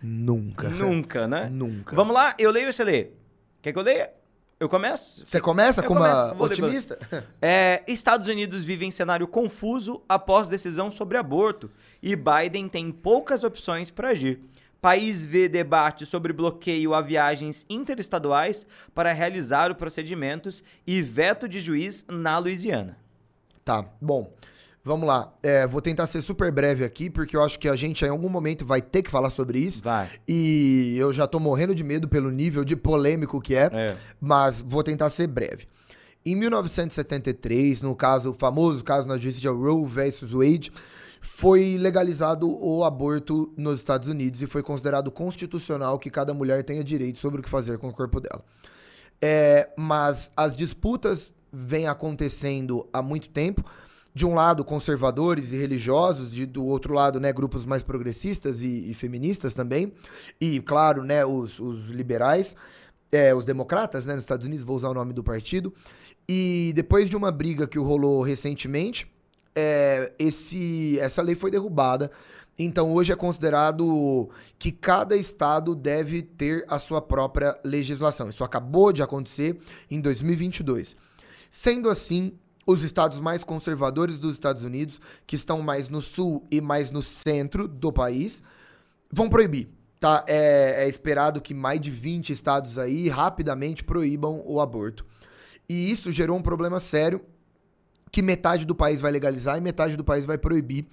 [0.03, 0.69] Nunca.
[0.69, 1.49] Nunca, né?
[1.51, 1.95] Nunca.
[1.97, 3.09] Vamos lá, eu leio ou você lê?
[3.63, 4.11] Quer que eu leia?
[4.59, 5.27] Eu começo?
[5.27, 6.99] Você começa Eu com uma começo, ler, otimista?
[7.43, 11.71] É, Estados Unidos vivem cenário confuso após decisão sobre aborto
[12.03, 14.41] e Biden tem poucas opções para agir.
[14.81, 21.61] País vê debate sobre bloqueio a viagens interestaduais para realizar os procedimentos e veto de
[21.61, 22.99] juiz na Louisiana.
[23.65, 24.31] Tá, bom.
[24.85, 25.33] Vamos lá.
[25.43, 28.29] É, vou tentar ser super breve aqui, porque eu acho que a gente em algum
[28.29, 29.83] momento vai ter que falar sobre isso.
[29.83, 30.11] Vai.
[30.29, 33.97] E eu já tô morrendo de medo pelo nível de polêmico que é, É.
[34.21, 35.67] mas vou tentar ser breve.
[36.27, 40.71] Em 1973, no caso, o famoso caso na justiça de Roe versus Wade,
[41.23, 46.85] foi legalizado o aborto nos Estados Unidos e foi considerado constitucional que cada mulher tenha
[46.85, 48.45] direito sobre o que fazer com o corpo dela.
[49.23, 53.65] É, mas as disputas vêm acontecendo há muito tempo.
[54.15, 58.91] De um lado, conservadores e religiosos, de, do outro lado, né, grupos mais progressistas e,
[58.91, 59.93] e feministas também.
[60.41, 62.55] E, claro, né, os, os liberais,
[63.11, 65.75] é, os democratas, né, nos Estados Unidos, vou usar o nome do partido.
[66.29, 69.11] E depois de uma briga que rolou recentemente,
[69.55, 72.11] é, esse, essa lei foi derrubada.
[72.59, 78.29] Então hoje é considerado que cada estado deve ter a sua própria legislação.
[78.29, 79.59] Isso acabou de acontecer
[79.91, 80.97] em 2022.
[81.51, 86.61] Sendo assim, os estados mais conservadores dos Estados Unidos, que estão mais no sul e
[86.61, 88.43] mais no centro do país,
[89.11, 89.69] vão proibir.
[90.01, 90.25] Tá?
[90.27, 95.07] É, é esperado que mais de 20 estados aí rapidamente proíbam o aborto.
[95.69, 97.21] E isso gerou um problema sério
[98.15, 100.87] que metade do país vai legalizar e metade do país vai proibir.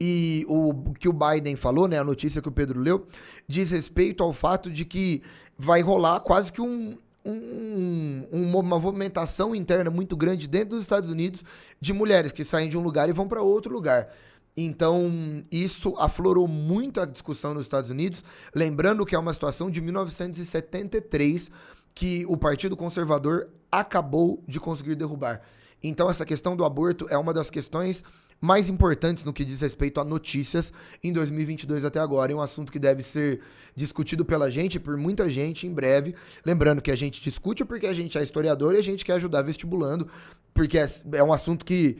[0.00, 3.08] E o que o Biden falou, né, a notícia que o Pedro leu,
[3.48, 5.20] diz respeito ao fato de que
[5.58, 11.10] vai rolar quase que um, um- um- uma movimentação interna muito grande dentro dos Estados
[11.10, 11.44] Unidos
[11.80, 14.08] de mulheres que saem de um lugar e vão para outro lugar.
[14.56, 15.10] Então,
[15.50, 18.22] isso aflorou muito a discussão nos Estados Unidos,
[18.54, 21.50] lembrando que é uma situação de 1973
[21.94, 25.40] que o Partido Conservador acabou de conseguir derrubar.
[25.82, 28.02] Então, essa questão do aborto é uma das questões
[28.40, 30.72] mais importantes no que diz respeito a notícias
[31.04, 32.32] em 2022 até agora.
[32.32, 33.40] É um assunto que deve ser
[33.74, 36.14] discutido pela gente, por muita gente, em breve.
[36.44, 39.42] Lembrando que a gente discute porque a gente é historiador e a gente quer ajudar
[39.42, 40.08] vestibulando,
[40.54, 41.98] porque é, é um assunto que,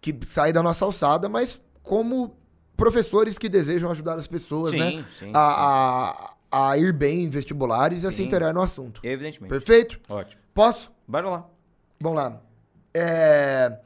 [0.00, 2.36] que sai da nossa alçada, mas como
[2.76, 4.90] professores que desejam ajudar as pessoas, né?
[4.90, 5.30] Sim, sim.
[5.34, 8.24] A, a, a ir bem em vestibulares e a se Sim.
[8.24, 9.00] inteirar no assunto.
[9.04, 9.50] Evidentemente.
[9.50, 10.00] Perfeito?
[10.08, 10.40] Ótimo.
[10.54, 10.90] Posso?
[11.06, 11.46] Bora lá.
[12.00, 12.40] Vamos lá.
[12.92, 13.78] É...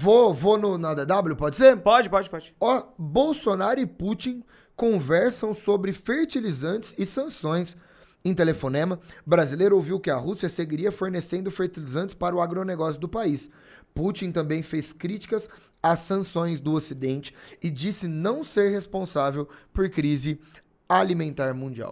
[0.00, 1.76] Vou, vou no, na DW, pode ser?
[1.76, 2.54] Pode, pode, pode.
[2.60, 4.44] Ó, Bolsonaro e Putin
[4.76, 7.76] conversam sobre fertilizantes e sanções.
[8.24, 13.50] Em telefonema, brasileiro ouviu que a Rússia seguiria fornecendo fertilizantes para o agronegócio do país.
[13.92, 15.48] Putin também fez críticas
[15.82, 20.40] às sanções do Ocidente e disse não ser responsável por crise
[20.88, 21.90] alimentar mundial.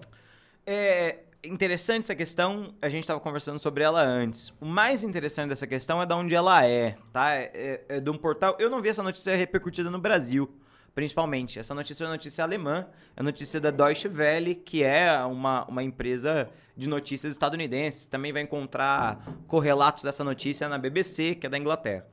[0.65, 4.53] É interessante essa questão, a gente estava conversando sobre ela antes.
[4.61, 7.35] O mais interessante dessa questão é de onde ela é, tá?
[7.35, 8.57] É, é- é de um portal.
[8.59, 10.51] Eu não vi essa notícia repercutida no Brasil,
[10.95, 11.59] principalmente.
[11.59, 12.87] Essa notícia é uma notícia alemã,
[13.17, 18.09] é notícia da Deutsche Welle, que é uma, uma empresa de notícias estadunidense.
[18.09, 22.07] Também vai encontrar correlatos dessa notícia na BBC, que é da Inglaterra.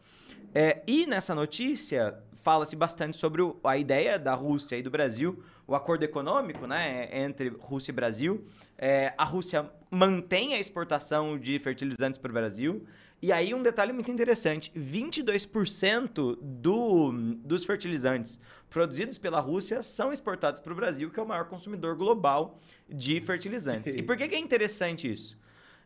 [0.54, 5.42] É, e nessa notícia fala-se bastante sobre o- a ideia da Rússia e do Brasil,
[5.66, 8.46] o acordo econômico né, entre Rússia e Brasil.
[8.78, 12.84] É, a Rússia mantém a exportação de fertilizantes para o Brasil.
[13.22, 18.40] E aí, um detalhe muito interessante: 22% do, dos fertilizantes
[18.70, 23.22] produzidos pela Rússia são exportados para o Brasil, que é o maior consumidor global de
[23.22, 23.94] fertilizantes.
[24.00, 25.38] E por que, que é interessante isso?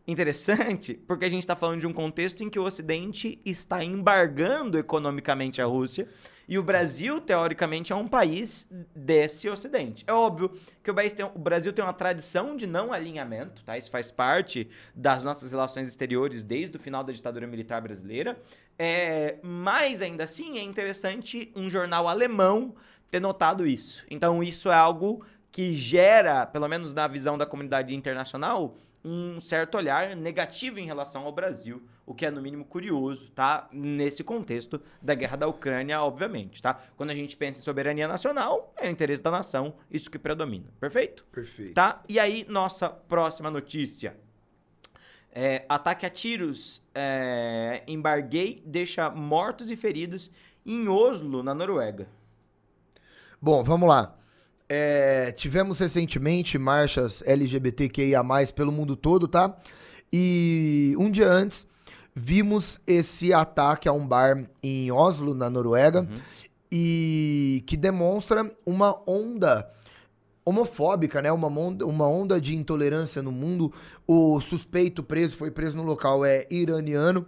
[0.08, 4.78] Interessante porque a gente está falando de um contexto em que o Ocidente está embargando
[4.78, 6.08] economicamente a Rússia
[6.48, 10.06] e o Brasil, teoricamente, é um país desse Ocidente.
[10.08, 10.50] É óbvio
[10.82, 13.78] que o, tem- o Brasil tem uma tradição de não alinhamento, tá?
[13.78, 18.42] Isso faz parte das nossas relações exteriores desde o final da ditadura militar brasileira.
[18.80, 22.74] É, mas ainda assim é interessante um jornal alemão
[23.12, 24.06] ter notado isso.
[24.10, 28.78] Então isso é algo que gera, pelo menos na visão da comunidade internacional,
[29.08, 33.70] um certo olhar negativo em relação ao Brasil, o que é no mínimo curioso, tá?
[33.72, 36.82] Nesse contexto da guerra da Ucrânia, obviamente, tá?
[36.98, 40.66] Quando a gente pensa em soberania nacional, é o interesse da nação, isso que predomina.
[40.80, 41.26] Perfeito?
[41.32, 41.74] Perfeito.
[41.74, 42.04] Tá?
[42.10, 44.18] E aí, nossa próxima notícia.
[45.32, 50.32] É, ataque a tiros é, em Bargay deixa mortos e feridos
[50.66, 52.08] em Oslo, na Noruega.
[53.40, 54.18] Bom, vamos lá.
[54.70, 58.24] É, tivemos recentemente marchas LGBTQIA+,
[58.56, 59.58] pelo mundo todo, tá?
[60.12, 61.66] E um dia antes,
[62.16, 66.08] vimos esse ataque a um bar em Oslo, na Noruega,
[66.72, 69.72] e que demonstra uma onda
[70.48, 71.32] homofóbica, né?
[71.32, 73.74] Uma onda, uma onda de intolerância no mundo.
[74.08, 77.26] O suspeito preso, foi preso no local, é iraniano.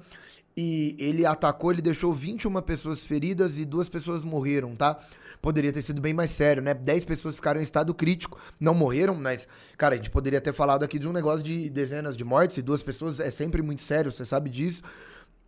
[0.55, 4.99] E ele atacou, ele deixou 21 pessoas feridas e duas pessoas morreram, tá?
[5.41, 6.73] Poderia ter sido bem mais sério, né?
[6.73, 10.83] 10 pessoas ficaram em estado crítico, não morreram, mas, cara, a gente poderia ter falado
[10.83, 14.11] aqui de um negócio de dezenas de mortes e duas pessoas é sempre muito sério,
[14.11, 14.83] você sabe disso.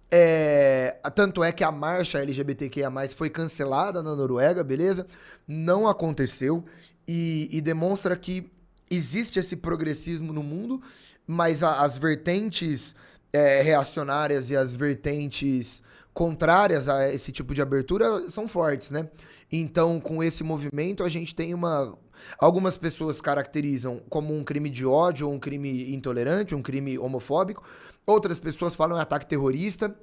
[0.10, 5.08] É, tanto é que a marcha LGBTQIA+, foi cancelada na Noruega, beleza?
[5.48, 6.66] Não aconteceu
[7.08, 8.52] e, e demonstra que
[8.90, 10.82] existe esse progressismo no mundo,
[11.26, 12.94] mas a- as vertentes
[13.32, 15.82] é, reacionárias e as vertentes
[16.14, 19.08] contrárias a esse tipo de abertura são fortes, né?
[19.52, 21.98] Então, com esse movimento, a gente tem uma.
[22.38, 27.64] Algumas pessoas caracterizam como um crime de ódio um crime intolerante, um crime homofóbico.
[28.06, 29.96] Outras pessoas falam em ataque terrorista.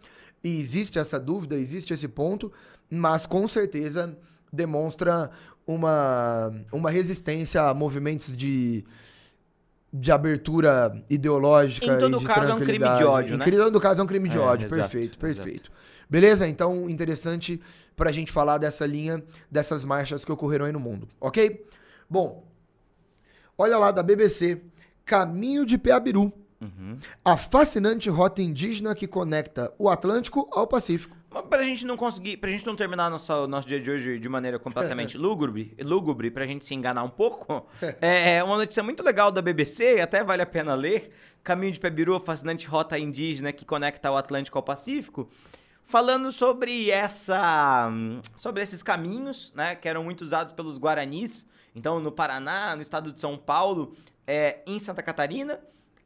[0.42, 2.52] E existe essa dúvida, existe esse ponto,
[2.90, 4.16] mas com certeza
[4.52, 5.30] demonstra
[5.66, 8.84] uma, uma resistência a movimentos de,
[9.92, 11.86] de abertura ideológica.
[11.86, 13.44] Em todo e caso, é um crime de ódio, Em né?
[13.50, 14.66] todo caso, é um crime de É, ódio.
[14.66, 15.42] exato, perfeito, exato.
[15.42, 15.72] perfeito.
[16.08, 16.46] Beleza?
[16.48, 17.60] Então, interessante
[17.98, 21.66] pra gente falar dessa linha, dessas marchas que ocorreram aí no mundo, ok?
[22.08, 22.46] Bom,
[23.58, 24.62] olha lá da BBC,
[25.04, 26.32] Caminho de Peabiru.
[27.24, 31.16] A fascinante rota indígena que conecta o Atlântico ao Pacífico.
[31.30, 34.28] Mas pra gente não conseguir, pra gente não terminar nosso, nosso dia de hoje de
[34.28, 37.66] maneira completamente lúgubre, lúgubre, pra gente se enganar um pouco,
[38.00, 41.12] é uma notícia muito legal da BBC, até vale a pena ler.
[41.44, 45.28] Caminho de Pebiru, a fascinante rota indígena que conecta o Atlântico ao Pacífico.
[45.88, 47.90] Falando sobre essa.
[48.36, 49.74] sobre esses caminhos, né?
[49.74, 51.46] Que eram muito usados pelos Guaranis.
[51.74, 55.58] Então, no Paraná, no estado de São Paulo, é, em Santa Catarina,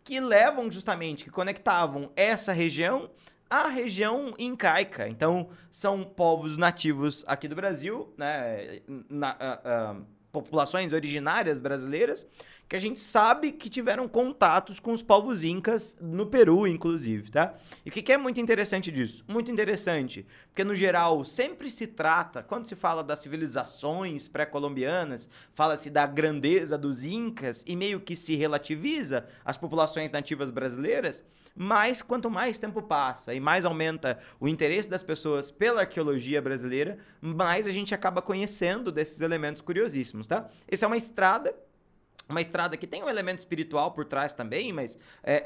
[0.04, 3.10] que levam justamente, que conectavam essa região
[3.50, 5.08] à região incaica.
[5.08, 8.80] Então, são povos nativos aqui do Brasil, né?
[9.10, 9.96] na- ah, ah,
[10.30, 12.24] populações originárias brasileiras,
[12.72, 17.52] que a gente sabe que tiveram contatos com os povos incas no Peru, inclusive, tá?
[17.84, 19.22] E o que, que é muito interessante disso?
[19.28, 25.90] Muito interessante, porque no geral sempre se trata, quando se fala das civilizações pré-colombianas, fala-se
[25.90, 31.22] da grandeza dos incas e meio que se relativiza as populações nativas brasileiras,
[31.54, 36.96] mas quanto mais tempo passa e mais aumenta o interesse das pessoas pela arqueologia brasileira,
[37.20, 40.48] mais a gente acaba conhecendo desses elementos curiosíssimos, tá?
[40.66, 41.54] Essa é uma estrada
[42.28, 45.44] uma estrada que tem um elemento espiritual por trás também, mas é,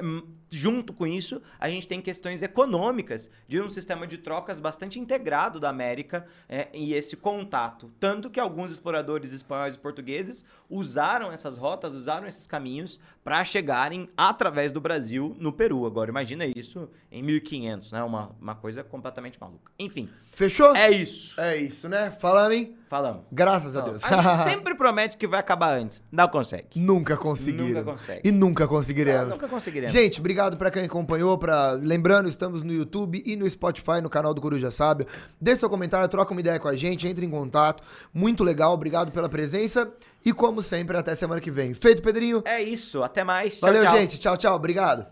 [0.50, 5.58] junto com isso, a gente tem questões econômicas de um sistema de trocas bastante integrado
[5.58, 7.90] da América é, e esse contato.
[7.98, 14.08] Tanto que alguns exploradores espanhóis e portugueses usaram essas rotas, usaram esses caminhos para chegarem
[14.16, 15.86] através do Brasil no Peru.
[15.86, 18.02] Agora, imagina isso em 1500, né?
[18.02, 19.72] Uma, uma coisa completamente maluca.
[19.78, 20.76] Enfim, Fechou?
[20.76, 21.40] é isso.
[21.40, 22.14] É isso, né?
[22.20, 22.76] Falamos, hein?
[22.88, 23.22] Falamos.
[23.32, 24.04] Graças a Deus.
[24.04, 26.02] A gente sempre promete que vai acabar antes.
[26.12, 26.66] Não consegue.
[26.76, 27.68] Nunca conseguiram.
[27.68, 28.28] Nunca consegue.
[28.28, 29.28] E nunca conseguiremos.
[29.28, 29.92] Não, nunca conseguiremos.
[29.92, 31.38] Gente, obrigado pra quem acompanhou.
[31.38, 31.72] Pra...
[31.72, 35.06] Lembrando, estamos no YouTube e no Spotify, no canal do Coruja Sábio.
[35.40, 37.82] Deixe seu comentário, troca uma ideia com a gente, entre em contato.
[38.12, 39.90] Muito legal, obrigado pela presença.
[40.22, 41.72] E como sempre, até semana que vem.
[41.72, 42.42] Feito, Pedrinho?
[42.44, 43.02] É isso.
[43.02, 43.58] Até mais.
[43.58, 43.96] Tchau, Valeu, tchau.
[43.96, 44.18] gente.
[44.18, 44.54] Tchau, tchau.
[44.54, 45.06] Obrigado.